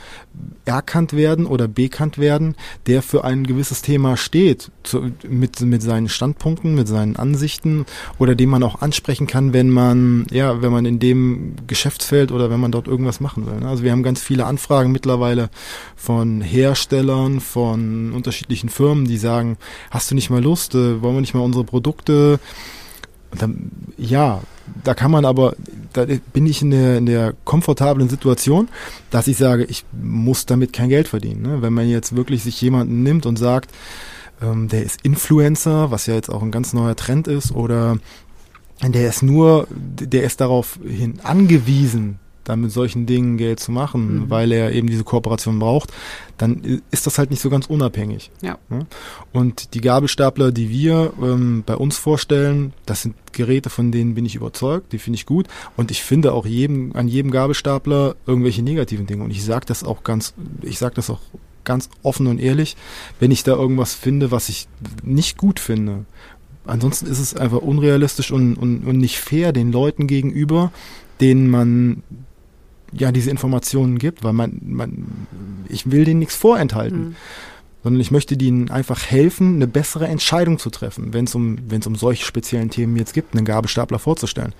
[0.64, 6.08] erkannt werden oder bekannt werden, der für ein gewisses Thema steht, zu, mit, mit seinen
[6.08, 7.86] Standpunkten, mit seinen Ansichten
[8.18, 12.48] oder dem man auch ansprechen kann, wenn man, ja, wenn man in dem Geschäftsfeld oder
[12.48, 13.58] wenn man dort irgendwas machen will.
[13.58, 13.68] Ne?
[13.68, 15.50] Also wir haben ganz viele Anfragen mittlerweile
[15.96, 19.56] von Herstellern, von unterschiedlichen Firmen, die sagen,
[19.90, 22.38] hast du nicht mal Lust, äh, wollen wir nicht mal unsere Produkte
[23.36, 24.42] dann, ja,
[24.84, 25.56] da kann man aber,
[25.92, 28.68] da bin ich in der, in der komfortablen Situation,
[29.10, 31.42] dass ich sage, ich muss damit kein Geld verdienen.
[31.42, 31.62] Ne?
[31.62, 33.72] Wenn man jetzt wirklich sich jemanden nimmt und sagt,
[34.42, 37.98] ähm, der ist Influencer, was ja jetzt auch ein ganz neuer Trend ist, oder
[38.92, 44.16] der ist nur, der ist darauf hin angewiesen, dann mit solchen Dingen Geld zu machen,
[44.16, 44.30] mhm.
[44.30, 45.92] weil er eben diese Kooperation braucht,
[46.36, 48.30] dann ist das halt nicht so ganz unabhängig.
[48.42, 48.58] Ja.
[49.32, 54.26] Und die Gabelstapler, die wir ähm, bei uns vorstellen, das sind Geräte, von denen bin
[54.26, 58.62] ich überzeugt, die finde ich gut und ich finde auch jedem an jedem Gabelstapler irgendwelche
[58.62, 61.20] negativen Dinge und ich sage das auch ganz, ich sage das auch
[61.64, 62.76] ganz offen und ehrlich,
[63.18, 64.68] wenn ich da irgendwas finde, was ich
[65.02, 66.04] nicht gut finde.
[66.66, 70.72] Ansonsten ist es einfach unrealistisch und, und, und nicht fair den Leuten gegenüber,
[71.20, 72.02] denen man
[72.92, 75.06] ja diese Informationen gibt, weil man, man
[75.68, 76.98] ich will denen nichts vorenthalten.
[76.98, 77.16] Mhm.
[77.82, 81.80] Sondern ich möchte denen einfach helfen, eine bessere Entscheidung zu treffen, wenn es um, wenn
[81.80, 84.54] es um solche speziellen Themen jetzt gibt, einen Gabelstapler vorzustellen.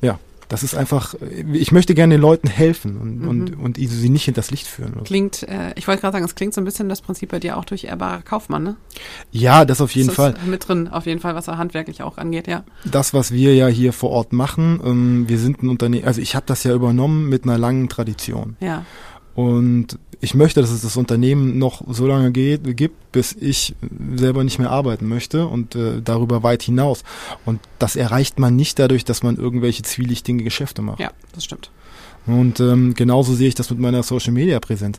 [0.00, 1.14] Ja, das ist einfach,
[1.52, 3.28] ich möchte gerne den Leuten helfen und, mhm.
[3.28, 5.02] und, und sie nicht hinters Licht führen.
[5.04, 7.56] Klingt, äh, ich wollte gerade sagen, es klingt so ein bisschen das Prinzip bei dir
[7.56, 8.76] auch durch ehrbarer Kaufmann, ne?
[9.30, 10.34] Ja, das auf jeden das Fall.
[10.46, 12.64] Mit drin, auf jeden Fall, was er handwerklich auch angeht, ja.
[12.84, 16.34] Das, was wir ja hier vor Ort machen, ähm, wir sind ein Unternehmen, also ich
[16.34, 18.56] habe das ja übernommen mit einer langen Tradition.
[18.60, 18.84] Ja.
[19.34, 23.74] Und ich möchte, dass es das Unternehmen noch so lange geht, gibt, bis ich
[24.14, 27.02] selber nicht mehr arbeiten möchte und äh, darüber weit hinaus.
[27.44, 31.00] Und das erreicht man nicht dadurch, dass man irgendwelche zwielichtigen Geschäfte macht.
[31.00, 31.70] Ja, das stimmt.
[32.26, 34.98] Und ähm, genauso sehe ich das mit meiner Social Media Präsenz.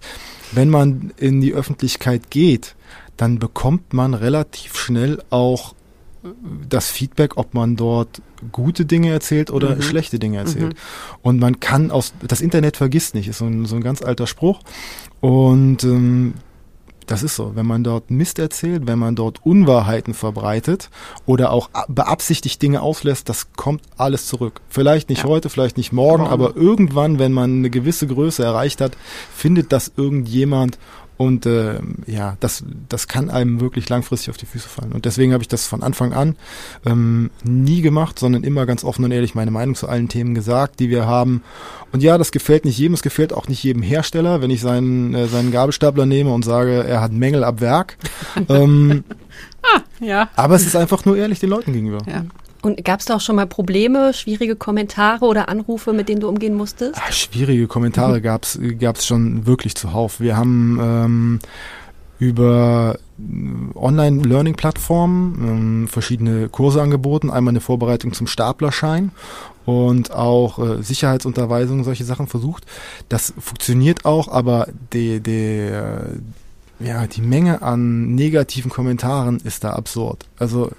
[0.51, 2.75] Wenn man in die Öffentlichkeit geht,
[3.15, 5.73] dann bekommt man relativ schnell auch
[6.69, 8.21] das Feedback, ob man dort
[8.51, 9.82] gute Dinge erzählt oder mhm.
[9.82, 10.74] schlechte Dinge erzählt.
[10.74, 11.17] Mhm.
[11.21, 14.28] Und man kann aus, das Internet vergisst nicht, ist so ein, so ein ganz alter
[14.28, 14.61] Spruch.
[15.19, 16.34] Und ähm,
[17.05, 20.89] das ist so, wenn man dort Mist erzählt, wenn man dort Unwahrheiten verbreitet
[21.26, 24.61] oder auch beabsichtigt Dinge auslässt, das kommt alles zurück.
[24.69, 25.30] Vielleicht nicht ja.
[25.30, 28.97] heute, vielleicht nicht morgen, aber irgendwann, wenn man eine gewisse Größe erreicht hat,
[29.36, 30.78] findet das irgendjemand
[31.18, 34.91] und äh, ja, das, das kann einem wirklich langfristig auf die Füße fallen.
[34.91, 36.36] Und deswegen habe ich das von Anfang an
[36.86, 40.80] ähm, nie gemacht, sondern immer ganz offen und ehrlich meine Meinung zu allen Themen gesagt,
[40.80, 41.43] die wir haben.
[41.91, 45.14] Und ja, das gefällt nicht jedem, es gefällt auch nicht jedem Hersteller, wenn ich seinen,
[45.14, 47.97] äh, seinen Gabelstapler nehme und sage, er hat Mängel ab Werk.
[48.49, 49.03] ähm,
[49.61, 50.30] ah, ja.
[50.36, 51.99] Aber es ist einfach nur ehrlich den Leuten gegenüber.
[52.07, 52.26] Ja.
[52.64, 56.30] Und gab es da auch schon mal Probleme, schwierige Kommentare oder Anrufe, mit denen du
[56.30, 56.95] umgehen musstest?
[56.97, 58.24] Ach, schwierige Kommentare mhm.
[58.80, 60.22] gab es schon wirklich zuhauf.
[60.22, 61.39] Wir haben ähm,
[62.20, 62.97] über
[63.76, 67.30] Online-Learning-Plattformen ähm, verschiedene Kurse angeboten.
[67.30, 69.11] Einmal eine Vorbereitung zum Staplerschein
[69.66, 72.66] und auch äh, Sicherheitsunterweisung, solche Sachen versucht.
[73.09, 75.70] Das funktioniert auch, aber die, die,
[76.80, 80.26] ja, die Menge an negativen Kommentaren ist da absurd.
[80.38, 80.71] Also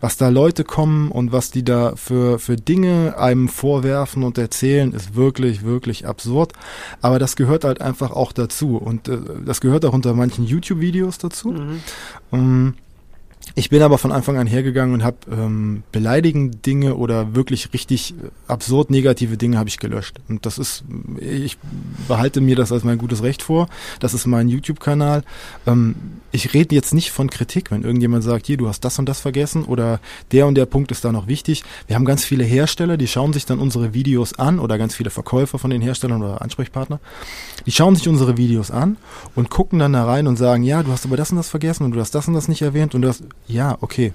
[0.00, 4.92] was da Leute kommen und was die da für, für Dinge einem vorwerfen und erzählen,
[4.92, 6.52] ist wirklich, wirklich absurd.
[7.00, 8.76] Aber das gehört halt einfach auch dazu.
[8.76, 11.52] Und äh, das gehört auch unter manchen YouTube-Videos dazu.
[11.52, 11.80] Mhm.
[12.30, 12.74] Um, ähm,
[13.54, 18.12] ich bin aber von Anfang an hergegangen und habe ähm, beleidigende Dinge oder wirklich richtig
[18.12, 20.16] äh, absurd negative Dinge habe ich gelöscht.
[20.28, 20.84] Und das ist,
[21.18, 21.56] ich
[22.08, 23.68] behalte mir das als mein gutes Recht vor.
[24.00, 25.22] Das ist mein YouTube-Kanal.
[25.66, 25.94] Ähm,
[26.32, 29.20] ich rede jetzt nicht von Kritik, wenn irgendjemand sagt, hier, du hast das und das
[29.20, 30.00] vergessen oder
[30.32, 31.64] der und der Punkt ist da noch wichtig.
[31.86, 35.10] Wir haben ganz viele Hersteller, die schauen sich dann unsere Videos an oder ganz viele
[35.10, 37.00] Verkäufer von den Herstellern oder Ansprechpartner.
[37.64, 38.98] Die schauen sich unsere Videos an
[39.34, 41.84] und gucken dann da rein und sagen, ja, du hast aber das und das vergessen
[41.84, 44.12] und du hast das und das nicht erwähnt und du hast ja, okay,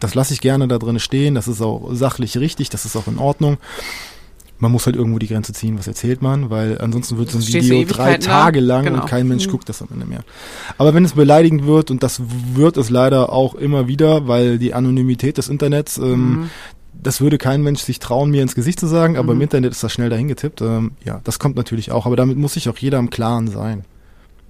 [0.00, 3.06] das lasse ich gerne da drin stehen, das ist auch sachlich richtig, das ist auch
[3.06, 3.58] in Ordnung.
[4.62, 7.46] man muss halt irgendwo die Grenze ziehen, was erzählt man, weil ansonsten wird so ein
[7.46, 9.02] Video drei Tage lang genau.
[9.02, 9.50] und kein Mensch mhm.
[9.50, 10.22] guckt das am Ende mehr.
[10.78, 12.22] Aber wenn es beleidigend wird, und das
[12.54, 16.50] wird es leider auch immer wieder, weil die Anonymität des Internets, ähm, mhm.
[16.92, 19.40] das würde kein Mensch sich trauen, mir ins Gesicht zu sagen, aber mhm.
[19.40, 20.60] im Internet ist das schnell dahin getippt.
[20.60, 23.84] Ähm, ja, das kommt natürlich auch, aber damit muss sich auch jeder im Klaren sein.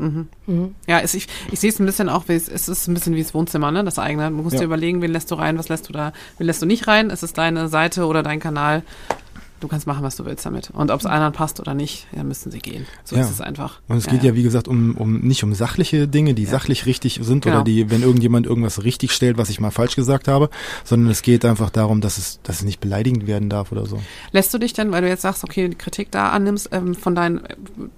[0.02, 0.28] Mhm.
[0.46, 0.74] Mhm.
[0.88, 3.14] Ja, es, ich, ich sehe es ein bisschen auch, wie es, es ist ein bisschen
[3.14, 3.84] wie das Wohnzimmer, ne?
[3.84, 4.28] Das eigene.
[4.30, 4.60] Du musst ja.
[4.60, 7.10] dir überlegen, wen lässt du rein, was lässt du da, wen lässt du nicht rein.
[7.10, 8.82] Ist es deine Seite oder dein Kanal?
[9.62, 10.70] Du kannst machen, was du willst damit.
[10.70, 12.86] Und ob es anderen passt oder nicht, ja, müssen sie gehen.
[13.04, 13.22] So ja.
[13.22, 13.80] ist es einfach.
[13.88, 16.86] Und es ja, geht ja, wie gesagt, um, um nicht um sachliche Dinge, die sachlich
[16.86, 17.56] richtig sind genau.
[17.56, 20.50] oder die, wenn irgendjemand irgendwas richtig stellt, was ich mal falsch gesagt habe,
[20.84, 24.00] sondern es geht einfach darum, dass es, dass es nicht beleidigend werden darf oder so.
[24.32, 27.14] Lässt du dich denn, weil du jetzt sagst, okay, die Kritik da annimmst, ähm, von
[27.14, 27.42] deinem,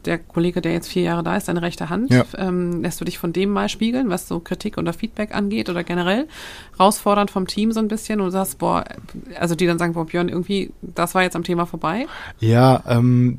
[0.05, 3.19] der Kollege, der jetzt vier Jahre da ist, deine rechte Hand, ähm, lässt du dich
[3.19, 6.27] von dem mal spiegeln, was so Kritik oder Feedback angeht oder generell
[6.77, 8.85] herausfordernd vom Team so ein bisschen und sagst, boah,
[9.39, 12.07] also die dann sagen, boah, Björn, irgendwie, das war jetzt am Thema vorbei?
[12.41, 13.39] Ja, ähm,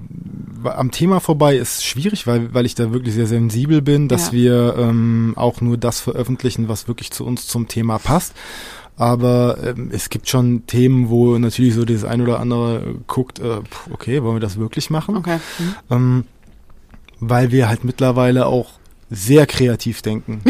[0.64, 4.32] am Thema vorbei ist schwierig, weil, weil ich da wirklich sehr sensibel bin, dass ja.
[4.34, 8.34] wir ähm, auch nur das veröffentlichen, was wirklich zu uns zum Thema passt.
[8.98, 13.60] Aber ähm, es gibt schon Themen, wo natürlich so das ein oder andere guckt, äh,
[13.92, 15.18] okay, wollen wir das wirklich machen?
[15.18, 15.40] Okay.
[15.60, 15.76] Mhm.
[15.90, 16.24] Ähm,
[17.20, 18.72] weil wir halt mittlerweile auch
[19.10, 20.42] sehr kreativ denken.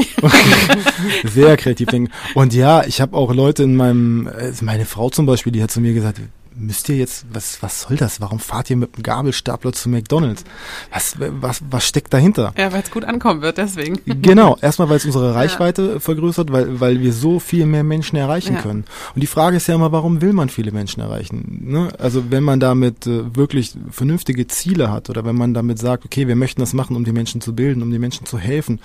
[1.24, 2.12] sehr kreativ denken.
[2.36, 5.72] Und ja, ich habe auch Leute in meinem, äh, meine Frau zum Beispiel, die hat
[5.72, 6.22] zu mir gesagt,
[6.58, 8.22] müsst ihr jetzt, was, was soll das?
[8.22, 10.44] Warum fahrt ihr mit dem Gabelstapler zu McDonalds?
[10.92, 12.54] Was, was, was steckt dahinter?
[12.58, 14.00] Ja, weil es gut ankommen wird, deswegen.
[14.26, 16.00] Genau, erstmal, weil es unsere Reichweite ja.
[16.00, 18.62] vergrößert, weil, weil wir so viel mehr Menschen erreichen ja.
[18.62, 18.86] können.
[19.14, 21.62] Und die Frage ist ja immer, warum will man viele Menschen erreichen?
[21.66, 21.90] Ne?
[22.00, 26.28] Also wenn man damit äh, wirklich vernünftige Ziele hat oder wenn man damit sagt, okay,
[26.28, 28.80] wir möchten das machen, um die Menschen zu bilden, um den Menschen zu helfen,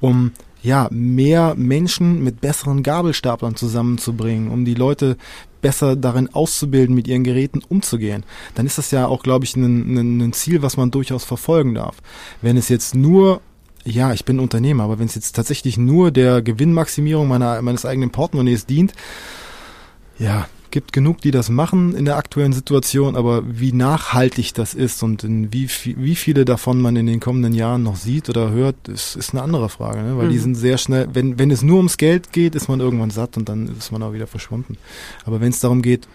[0.00, 0.32] um
[0.64, 5.18] ja, mehr Menschen mit besseren Gabelstaplern zusammenzubringen, um die Leute
[5.60, 10.32] besser darin auszubilden, mit ihren Geräten umzugehen, dann ist das ja auch, glaube ich, ein,
[10.32, 11.98] Ziel, was man durchaus verfolgen darf.
[12.40, 13.42] Wenn es jetzt nur
[13.86, 18.10] ja, ich bin Unternehmer, aber wenn es jetzt tatsächlich nur der Gewinnmaximierung meiner, meines eigenen
[18.10, 18.94] Portemonnaies dient,
[20.18, 25.04] ja, gibt genug, die das machen in der aktuellen Situation, aber wie nachhaltig das ist
[25.04, 29.14] und wie, wie viele davon man in den kommenden Jahren noch sieht oder hört, ist,
[29.14, 30.18] ist eine andere Frage, ne?
[30.18, 30.30] weil mhm.
[30.32, 33.36] die sind sehr schnell, wenn, wenn es nur ums Geld geht, ist man irgendwann satt
[33.36, 34.76] und dann ist man auch wieder verschwunden.
[35.24, 36.08] Aber wenn es darum geht,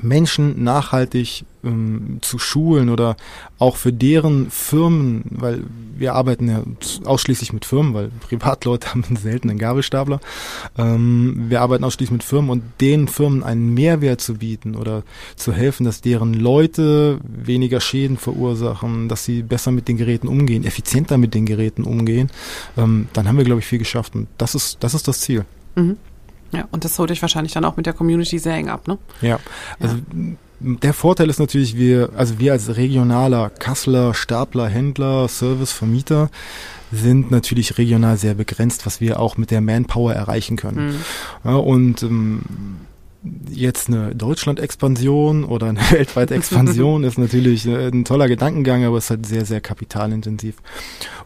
[0.00, 3.16] Menschen nachhaltig ähm, zu schulen oder
[3.58, 5.64] auch für deren Firmen, weil
[5.96, 6.62] wir arbeiten ja
[7.04, 10.20] ausschließlich mit Firmen, weil Privatleute haben einen Gabelstapler.
[10.76, 15.02] Ähm, wir arbeiten ausschließlich mit Firmen und den Firmen einen Mehrwert zu bieten oder
[15.36, 20.64] zu helfen, dass deren Leute weniger Schäden verursachen, dass sie besser mit den Geräten umgehen,
[20.64, 22.30] effizienter mit den Geräten umgehen,
[22.76, 25.44] ähm, dann haben wir, glaube ich, viel geschafft und das ist, das ist das Ziel.
[25.74, 25.96] Mhm.
[26.52, 28.98] Ja, und das holt euch wahrscheinlich dann auch mit der Community sehr eng ab, ne?
[29.20, 29.38] Ja,
[29.80, 30.02] also ja.
[30.60, 36.30] der Vorteil ist natürlich, wir, also wir als regionaler Kasseler, Stapler, Händler, Service, Vermieter
[36.92, 40.88] sind natürlich regional sehr begrenzt, was wir auch mit der Manpower erreichen können.
[40.88, 40.94] Mhm.
[41.44, 42.42] Ja, und ähm,
[43.50, 49.04] jetzt eine Deutschland-Expansion oder eine weltweite Expansion ist natürlich äh, ein toller Gedankengang, aber es
[49.04, 50.56] ist halt sehr, sehr kapitalintensiv.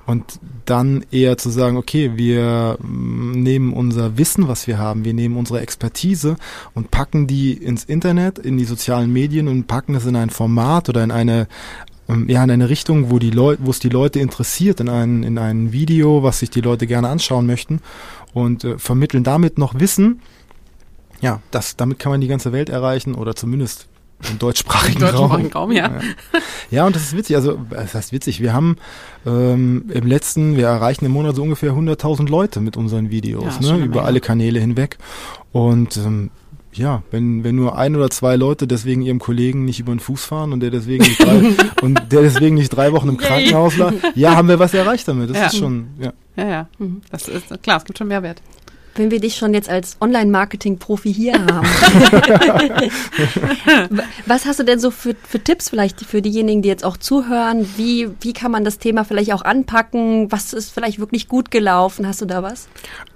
[0.07, 5.15] Und dann eher zu sagen, okay, wir mm, nehmen unser Wissen, was wir haben, wir
[5.15, 6.37] nehmen unsere Expertise
[6.75, 10.89] und packen die ins Internet, in die sozialen Medien und packen es in ein Format
[10.89, 11.49] oder in eine
[12.09, 15.23] ähm, ja, in eine Richtung, wo die Leute, wo es die Leute interessiert, in ein,
[15.25, 17.81] in ein Video, was sich die Leute gerne anschauen möchten
[18.33, 20.21] und äh, vermitteln damit noch Wissen,
[21.21, 23.89] ja, das, damit kann man die ganze Welt erreichen oder zumindest
[24.31, 25.71] im deutschsprachigen, Im deutschsprachigen Raum.
[25.71, 25.89] Raum ja.
[25.89, 26.01] ja.
[26.71, 26.87] ja.
[26.87, 27.37] und das ist witzig.
[27.37, 28.41] Also, das heißt witzig.
[28.41, 28.77] Wir haben
[29.27, 33.77] ähm, im letzten, wir erreichen im Monat so ungefähr 100.000 Leute mit unseren Videos, ja,
[33.77, 34.99] ne, über alle Kanäle hinweg.
[35.53, 36.31] Und ähm,
[36.73, 40.25] ja, wenn, wenn nur ein oder zwei Leute deswegen ihrem Kollegen nicht über den Fuß
[40.25, 43.95] fahren und der deswegen nicht drei, und der deswegen nicht drei Wochen im Krankenhaus lag,
[44.15, 45.31] ja, haben wir was erreicht damit.
[45.31, 45.47] Das ja.
[45.47, 46.13] ist schon, ja.
[46.37, 46.69] Ja, ja.
[46.79, 47.01] Mhm.
[47.11, 48.43] Das ist klar, es gibt schon Mehrwert
[48.99, 51.67] wenn wir dich schon jetzt als Online-Marketing-Profi hier haben.
[54.27, 57.69] Was hast du denn so für, für Tipps vielleicht für diejenigen, die jetzt auch zuhören?
[57.77, 60.31] Wie, wie kann man das Thema vielleicht auch anpacken?
[60.33, 62.07] Was ist vielleicht wirklich gut gelaufen?
[62.07, 62.69] Hast du da was?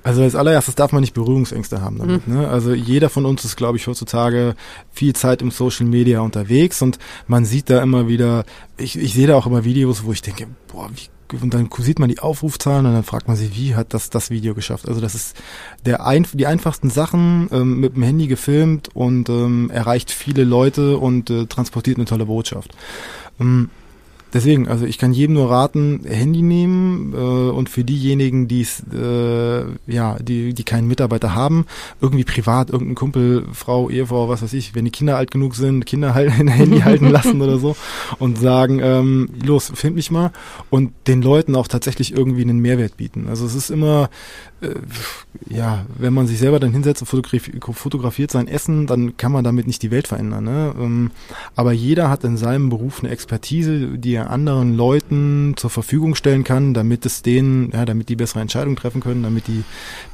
[0.02, 2.26] Also als allererstes darf man nicht Berührungsängste haben damit.
[2.26, 2.34] Mhm.
[2.34, 2.48] Ne?
[2.48, 4.54] Also jeder von uns ist, glaube ich, heutzutage
[4.90, 8.44] viel Zeit im Social Media unterwegs und man sieht da immer wieder,
[8.76, 11.98] ich, ich sehe da auch immer Videos, wo ich denke, boah, wie und dann sieht
[11.98, 14.88] man die Aufrufzahlen und dann fragt man sich, wie hat das das Video geschafft?
[14.88, 15.36] Also das ist
[15.86, 20.98] der ein, die einfachsten Sachen ähm, mit dem Handy gefilmt und ähm, erreicht viele Leute
[20.98, 22.72] und äh, transportiert eine tolle Botschaft.
[23.40, 23.70] Ähm,
[24.32, 28.82] deswegen, also ich kann jedem nur raten, Handy nehmen äh, und für diejenigen, die es,
[28.92, 31.66] äh, ja, die, die keinen Mitarbeiter haben,
[32.00, 35.86] irgendwie privat, irgendein Kumpel, Frau, Ehefrau, was weiß ich, wenn die Kinder alt genug sind,
[35.86, 37.76] Kinder halt ein Handy halten lassen oder so
[38.18, 40.32] und sagen, ähm, los, find mich mal
[40.70, 43.26] und den Leuten auch tatsächlich irgendwie einen Mehrwert bieten.
[43.28, 44.10] Also es ist immer,
[45.48, 49.42] ja, wenn man sich selber dann hinsetzt und fotografiert, fotografiert sein Essen, dann kann man
[49.42, 50.44] damit nicht die Welt verändern.
[50.44, 50.74] Ne?
[50.78, 51.10] Ähm,
[51.56, 56.44] aber jeder hat in seinem Beruf eine Expertise, die er anderen Leuten zur Verfügung stellen
[56.44, 59.64] kann, damit es denen, ja, damit die bessere Entscheidungen treffen können, damit die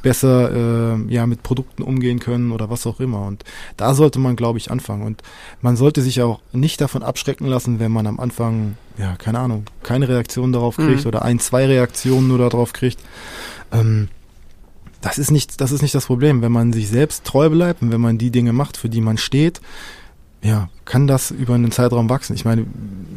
[0.02, 3.26] besser äh, ja mit Produkten umgehen können oder was auch immer.
[3.26, 3.44] Und
[3.76, 5.02] da sollte man, glaube ich, anfangen.
[5.02, 5.22] Und
[5.60, 9.64] man sollte sich auch nicht davon abschrecken lassen, wenn man am Anfang, ja, keine Ahnung,
[9.82, 11.08] keine Reaktion darauf kriegt mhm.
[11.08, 13.00] oder ein, zwei Reaktionen nur darauf kriegt.
[13.72, 14.08] Ähm,
[15.06, 16.42] das ist nicht, das ist nicht das Problem.
[16.42, 19.18] Wenn man sich selbst treu bleibt und wenn man die Dinge macht, für die man
[19.18, 19.60] steht,
[20.42, 22.34] ja, kann das über einen Zeitraum wachsen.
[22.34, 22.66] Ich meine,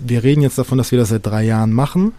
[0.05, 2.13] wir reden jetzt davon, dass wir das seit drei Jahren machen.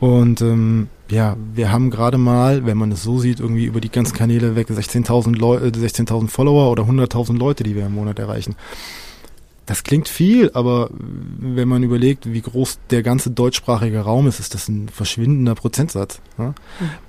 [0.00, 3.90] Und ähm, ja, wir haben gerade mal, wenn man es so sieht, irgendwie über die
[3.90, 8.56] ganzen Kanäle weg 16.000 Leute, 16.000 Follower oder 100.000 Leute, die wir im Monat erreichen.
[9.66, 14.54] Das klingt viel, aber wenn man überlegt, wie groß der ganze deutschsprachige Raum ist, ist
[14.54, 16.20] das ein verschwindender Prozentsatz.
[16.38, 16.50] Ja?
[16.50, 16.54] Mhm.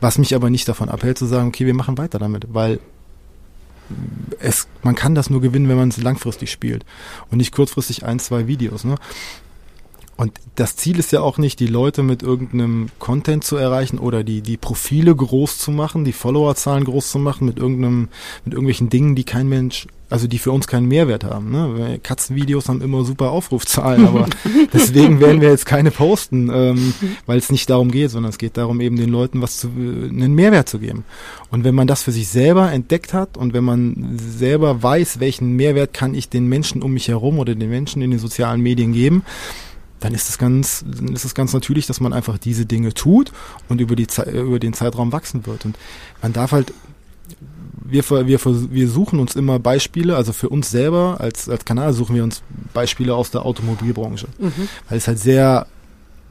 [0.02, 2.80] Was mich aber nicht davon abhält zu sagen, okay, wir machen weiter damit, weil
[4.40, 6.84] es, man kann das nur gewinnen, wenn man es langfristig spielt
[7.30, 8.84] und nicht kurzfristig ein, zwei Videos.
[8.84, 8.96] Ne?
[10.18, 14.24] Und das Ziel ist ja auch nicht, die Leute mit irgendeinem Content zu erreichen oder
[14.24, 18.10] die, die Profile groß zu machen, die Followerzahlen groß zu machen mit irgendeinem,
[18.44, 21.52] mit irgendwelchen Dingen, die kein Mensch, also die für uns keinen Mehrwert haben.
[21.52, 22.00] Ne?
[22.02, 24.28] Katzenvideos haben immer super Aufrufzahlen, aber
[24.74, 26.94] deswegen werden wir jetzt keine posten, ähm,
[27.26, 30.34] weil es nicht darum geht, sondern es geht darum, eben den Leuten was zu, einen
[30.34, 31.04] Mehrwert zu geben.
[31.52, 35.56] Und wenn man das für sich selber entdeckt hat und wenn man selber weiß, welchen
[35.56, 38.94] Mehrwert kann ich den Menschen um mich herum oder den Menschen in den sozialen Medien
[38.94, 39.24] geben,
[40.00, 43.32] dann ist es ganz, dann ist es ganz natürlich, dass man einfach diese Dinge tut
[43.68, 45.66] und über die über den Zeitraum wachsen wird.
[45.66, 45.78] Und
[46.22, 46.72] man darf halt,
[47.90, 52.16] wir, wir, wir suchen uns immer Beispiele, also für uns selber als, als Kanal suchen
[52.16, 52.42] wir uns
[52.74, 54.70] Beispiele aus der Automobilbranche, mhm.
[54.90, 55.68] weil es halt sehr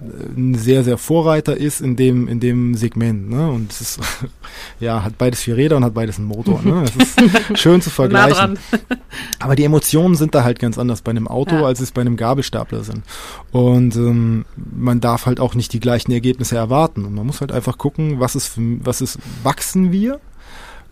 [0.01, 3.31] ein sehr, sehr Vorreiter ist in dem, in dem Segment.
[3.31, 3.51] Ne?
[3.51, 4.01] Und es ist,
[4.81, 6.61] ja, hat beides vier Räder und hat beides einen Motor.
[6.63, 6.85] Ne?
[6.85, 7.19] Es ist
[7.59, 8.59] schön zu vergleichen.
[9.39, 11.63] Aber die Emotionen sind da halt ganz anders bei einem Auto, ja.
[11.65, 13.03] als es bei einem Gabelstapler sind.
[13.53, 17.07] Und ähm, man darf halt auch nicht die gleichen Ergebnisse erwarten.
[17.07, 20.21] Und man muss halt einfach gucken, was ist, was ist, wachsen wir?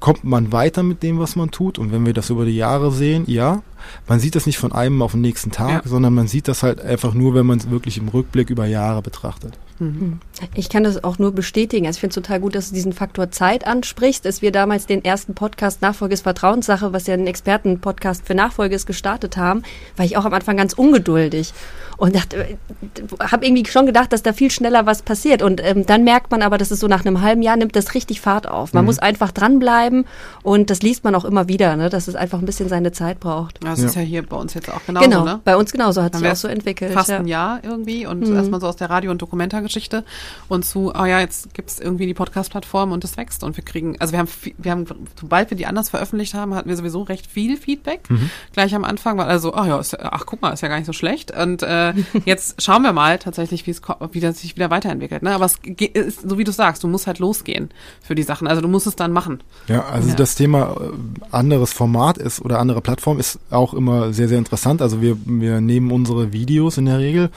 [0.05, 1.79] Kommt man weiter mit dem, was man tut?
[1.79, 3.63] Und wenn wir das über die Jahre sehen, ja,
[4.07, 5.81] man sieht das nicht von einem auf den nächsten Tag, ja.
[5.87, 9.01] sondern man sieht das halt einfach nur, wenn man es wirklich im Rückblick über Jahre
[9.01, 9.59] betrachtet.
[9.79, 10.21] Mhm.
[10.55, 11.87] Ich kann das auch nur bestätigen.
[11.87, 14.85] Also ich finde es total gut, dass du diesen Faktor Zeit ansprichst, dass wir damals
[14.85, 19.63] den ersten Podcast Nachfolge ist Vertrauenssache, was ja ein Expertenpodcast für Nachfolge ist, gestartet haben,
[19.97, 21.55] war ich auch am Anfang ganz ungeduldig
[21.97, 25.43] und habe irgendwie schon gedacht, dass da viel schneller was passiert.
[25.43, 27.95] Und ähm, dann merkt man aber, dass es so nach einem halben Jahr nimmt das
[27.95, 28.73] richtig Fahrt auf.
[28.73, 28.87] Man mhm.
[28.87, 30.05] muss einfach dranbleiben
[30.43, 33.21] und das liest man auch immer wieder, ne, dass es einfach ein bisschen seine Zeit
[33.21, 33.63] braucht.
[33.63, 33.87] Ja, das ja.
[33.87, 35.41] ist ja hier bei uns jetzt auch genauso, genau, ne?
[35.45, 36.93] bei uns genauso hat sich auch so entwickelt.
[36.93, 37.19] Fast ja.
[37.19, 38.37] ein Jahr irgendwie und mhm.
[38.37, 40.05] erstmal so aus der Radio- und Dokumentargeschichte
[40.49, 43.65] und zu, oh ja, jetzt gibt es irgendwie die Podcast-Plattform und es wächst und wir
[43.65, 44.29] kriegen, also wir haben,
[44.59, 44.87] wir haben,
[45.21, 48.09] sobald wir die anders veröffentlicht haben, hatten wir sowieso recht viel Feedback.
[48.09, 48.31] Mhm.
[48.53, 50.87] Gleich am Anfang war also, ach ja, ist, ach guck mal, ist ja gar nicht
[50.87, 51.84] so schlecht und äh,
[52.25, 53.83] jetzt schauen wir mal tatsächlich, wie es
[54.13, 55.23] wie das sich wieder weiterentwickelt.
[55.23, 55.35] Ne?
[55.35, 57.71] Aber es ist, so wie du sagst, du musst halt losgehen
[58.01, 58.47] für die Sachen.
[58.47, 59.43] Also du musst es dann machen.
[59.69, 60.15] Ja, also ja.
[60.15, 64.81] das Thema äh, anderes Format ist oder andere Plattform ist auch immer sehr, sehr interessant.
[64.81, 67.31] Also wir, wir nehmen unsere Videos in der Regel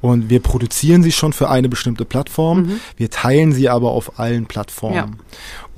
[0.00, 2.62] und wir produzieren sie schon für eine bestimmte Plattform.
[2.62, 2.80] Mhm.
[2.96, 4.94] Wir teilen sie aber auf allen Plattformen.
[4.94, 5.08] Ja.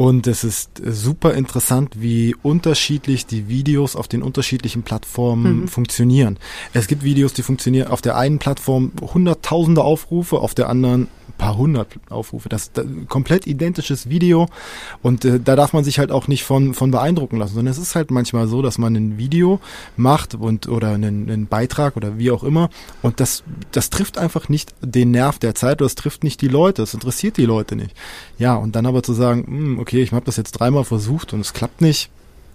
[0.00, 5.68] Und es ist super interessant, wie unterschiedlich die Videos auf den unterschiedlichen Plattformen mhm.
[5.68, 6.38] funktionieren.
[6.72, 11.08] Es gibt Videos, die funktionieren auf der einen Plattform hunderttausende Aufrufe, auf der anderen
[11.40, 12.50] paar hundert Aufrufe.
[12.50, 14.48] Das, das komplett identisches Video
[15.02, 17.78] und äh, da darf man sich halt auch nicht von von beeindrucken lassen, sondern es
[17.78, 19.58] ist halt manchmal so, dass man ein Video
[19.96, 22.68] macht und oder einen, einen Beitrag oder wie auch immer
[23.00, 23.42] und das
[23.72, 26.92] das trifft einfach nicht den Nerv der Zeit oder es trifft nicht die Leute, es
[26.92, 27.96] interessiert die Leute nicht.
[28.38, 31.32] Ja, und dann aber zu sagen, mh, hm, okay, ich habe das jetzt dreimal versucht
[31.32, 32.10] und es klappt nicht,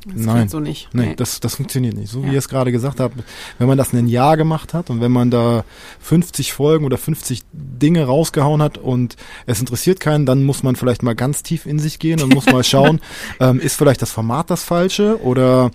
[0.06, 0.90] das Nein, so nicht.
[0.94, 2.12] Nee, nee, Das, das funktioniert nicht.
[2.12, 2.28] So ja.
[2.28, 3.16] wie ihr es gerade gesagt habt,
[3.58, 5.66] wenn man das ein Jahr gemacht hat und wenn man da
[6.00, 9.16] 50 Folgen oder 50 Dinge rausgehauen hat und
[9.48, 12.46] es interessiert keinen, dann muss man vielleicht mal ganz tief in sich gehen und muss
[12.46, 13.02] mal schauen,
[13.40, 15.72] ähm, ist vielleicht das Format das falsche oder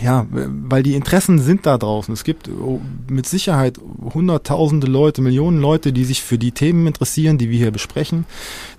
[0.00, 2.14] ja, weil die Interessen sind da draußen.
[2.14, 3.78] Es gibt oh, mit Sicherheit
[4.14, 8.24] hunderttausende Leute, Millionen Leute, die sich für die Themen interessieren, die wir hier besprechen,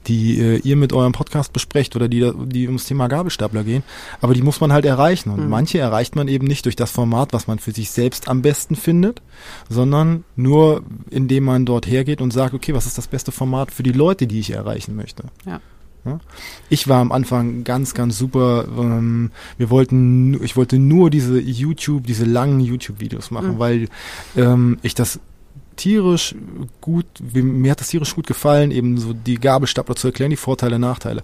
[0.08, 3.84] die äh, ihr mit eurem Podcast besprecht oder die, die ums Thema Gabelstapler gehen.
[4.22, 5.30] Aber die muss man halt erreichen.
[5.30, 5.50] Und mhm.
[5.50, 8.76] manche erreicht man eben nicht durch das Format, was man für sich selbst am besten
[8.76, 9.22] findet,
[9.70, 13.84] sondern nur indem man dort hergeht und sagt, okay, was ist das beste Format für
[13.84, 15.26] die Leute, die ich erreichen möchte.
[15.46, 15.62] Ja.
[16.70, 18.66] Ich war am Anfang ganz, ganz super.
[18.78, 23.60] Ähm, wir wollten, ich wollte nur diese YouTube, diese langen YouTube-Videos machen, mhm.
[23.60, 23.90] weil
[24.36, 25.20] ähm, ich das
[25.76, 26.36] tierisch
[26.82, 30.78] gut, mir hat das tierisch gut gefallen, eben so die Gabelstapler zu erklären, die Vorteile,
[30.78, 31.24] Nachteile.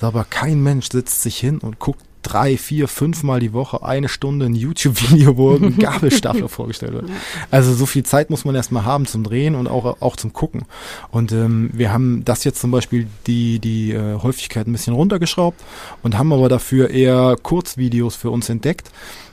[0.00, 4.08] Aber kein Mensch setzt sich hin und guckt drei, vier, fünf Mal die Woche eine
[4.08, 7.10] Stunde ein YouTube-Video, wo ein Gabelstapler vorgestellt wird.
[7.50, 10.62] Also so viel Zeit muss man erstmal haben zum Drehen und auch, auch zum Gucken.
[11.10, 15.60] Und ähm, wir haben das jetzt zum Beispiel die, die äh, Häufigkeit ein bisschen runtergeschraubt
[16.02, 18.90] und haben aber dafür eher Kurzvideos für uns entdeckt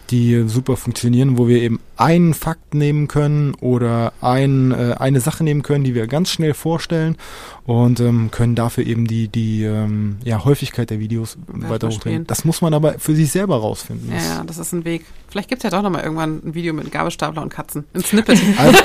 [0.09, 5.43] die super funktionieren, wo wir eben einen Fakt nehmen können oder ein, äh, eine Sache
[5.43, 7.17] nehmen können, die wir ganz schnell vorstellen
[7.65, 12.25] und ähm, können dafür eben die, die ähm, ja, Häufigkeit der Videos ja, weiter hochdrehen.
[12.27, 14.11] Das muss man aber für sich selber rausfinden.
[14.11, 15.05] Ja, ja, das ist ein Weg.
[15.27, 17.85] Vielleicht gibt es ja doch nochmal irgendwann ein Video mit Gabelstapler und Katzen.
[17.93, 18.39] Ein Snippet.
[18.57, 18.79] Also,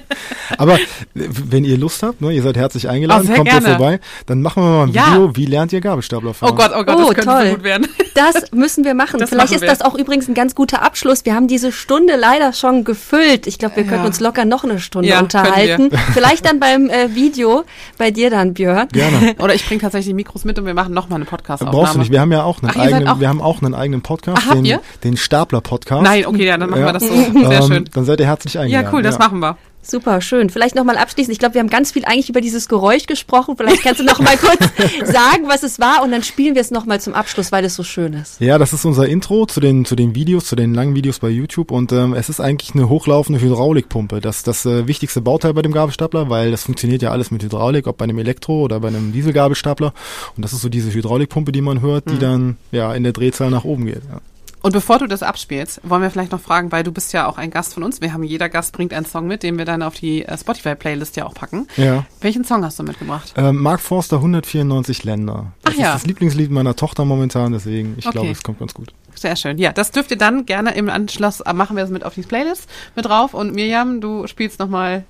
[0.58, 0.78] aber
[1.14, 3.66] wenn ihr Lust habt, ne, ihr seid herzlich eingeladen, oh, kommt gerne.
[3.66, 5.06] ihr vorbei, dann machen wir mal ein ja.
[5.08, 6.52] Video, wie lernt ihr Gabelstapler fahren.
[6.52, 7.46] Oh Gott, oh Gott, oh, das könnte toll.
[7.46, 7.86] so gut werden.
[8.14, 9.20] Das müssen wir machen.
[9.20, 11.24] Das Vielleicht machen ist das auch übrigens ein ganz guter Abschluss.
[11.24, 13.46] Wir haben diese Stunde leider schon gefüllt.
[13.46, 13.90] Ich glaube, wir ja.
[13.90, 15.90] können uns locker noch eine Stunde ja, unterhalten.
[16.12, 17.64] Vielleicht dann beim äh, Video
[17.98, 18.88] bei dir dann, Björn.
[18.88, 19.36] Gerne.
[19.38, 21.76] Oder ich bringe tatsächlich die Mikros mit und wir machen nochmal eine Podcast-Aufnahme.
[21.76, 22.12] Brauchst du nicht.
[22.12, 23.20] Wir haben ja auch einen Ach, eigenen, auch?
[23.20, 26.02] wir haben auch einen eigenen Podcast, Ach, den, den Stapler-Podcast.
[26.02, 27.14] Nein, okay, ja, dann machen wir das so.
[27.14, 27.84] Sehr ähm, schön.
[27.92, 28.84] Dann seid ihr herzlich eingeladen.
[28.86, 29.56] Ja, cool, das machen wir.
[29.82, 30.50] Super, schön.
[30.50, 31.32] Vielleicht nochmal abschließend.
[31.32, 33.56] Ich glaube, wir haben ganz viel eigentlich über dieses Geräusch gesprochen.
[33.56, 34.60] Vielleicht kannst du noch mal kurz
[35.04, 37.82] sagen, was es war und dann spielen wir es nochmal zum Abschluss, weil es so
[37.82, 38.40] schön ist.
[38.40, 41.30] Ja, das ist unser Intro zu den, zu den Videos, zu den langen Videos bei
[41.30, 44.20] YouTube und ähm, es ist eigentlich eine hochlaufende Hydraulikpumpe.
[44.20, 47.42] Das ist das äh, wichtigste Bauteil bei dem Gabelstapler, weil das funktioniert ja alles mit
[47.42, 49.94] Hydraulik, ob bei einem Elektro- oder bei einem Dieselgabelstapler.
[50.36, 52.20] Und das ist so diese Hydraulikpumpe, die man hört, die mhm.
[52.20, 54.02] dann ja in der Drehzahl nach oben geht.
[54.10, 54.20] Ja.
[54.62, 57.38] Und bevor du das abspielst, wollen wir vielleicht noch fragen, weil du bist ja auch
[57.38, 58.00] ein Gast von uns.
[58.00, 61.16] Wir haben jeder Gast bringt einen Song mit, den wir dann auf die äh, Spotify-Playlist
[61.16, 61.66] ja auch packen.
[61.76, 62.04] Ja.
[62.20, 63.32] Welchen Song hast du mitgebracht?
[63.36, 65.52] Ähm, Mark Forster 194 Länder.
[65.62, 65.86] Das Ach ja.
[65.88, 68.18] ist das Lieblingslied meiner Tochter momentan, deswegen ich okay.
[68.18, 68.92] glaube, es kommt ganz gut.
[69.14, 69.58] Sehr schön.
[69.58, 72.22] Ja, das dürft ihr dann gerne im Anschluss äh, machen wir es mit auf die
[72.22, 73.34] Playlist mit drauf.
[73.34, 75.04] Und Mirjam, du spielst nochmal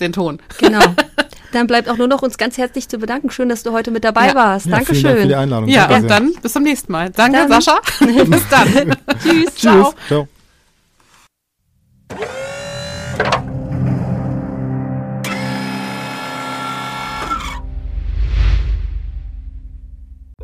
[0.00, 0.40] den Ton.
[0.58, 0.80] Genau.
[1.54, 3.30] Dann bleibt auch nur noch uns ganz herzlich zu bedanken.
[3.30, 4.34] Schön, dass du heute mit dabei ja.
[4.34, 4.66] warst.
[4.66, 5.04] Ja, Dankeschön.
[5.04, 5.68] Dank für die Einladung.
[5.68, 6.18] Ja, Danke und sehr.
[6.18, 7.10] dann bis zum nächsten Mal.
[7.10, 7.62] Danke, dann.
[7.62, 7.80] Sascha.
[8.24, 8.68] bis dann.
[9.22, 9.54] Tschüss.
[9.54, 9.94] Ciao.
[10.08, 10.28] Ciao.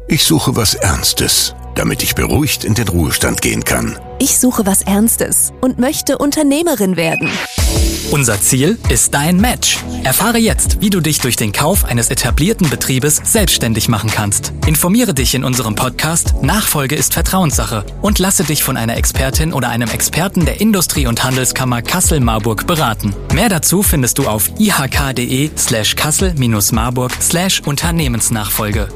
[0.06, 3.98] Ich suche was Ernstes, damit ich beruhigt in den Ruhestand gehen kann.
[4.18, 7.30] Ich suche was Ernstes und möchte Unternehmerin werden.
[8.10, 9.78] Unser Ziel ist dein Match.
[10.04, 14.52] Erfahre jetzt, wie du dich durch den Kauf eines etablierten Betriebes selbstständig machen kannst.
[14.66, 19.70] Informiere dich in unserem Podcast Nachfolge ist Vertrauenssache und lasse dich von einer Expertin oder
[19.70, 23.14] einem Experten der Industrie- und Handelskammer Kassel-Marburg beraten.
[23.32, 28.88] Mehr dazu findest du auf ihk.de slash kassel-marburg slash Unternehmensnachfolge.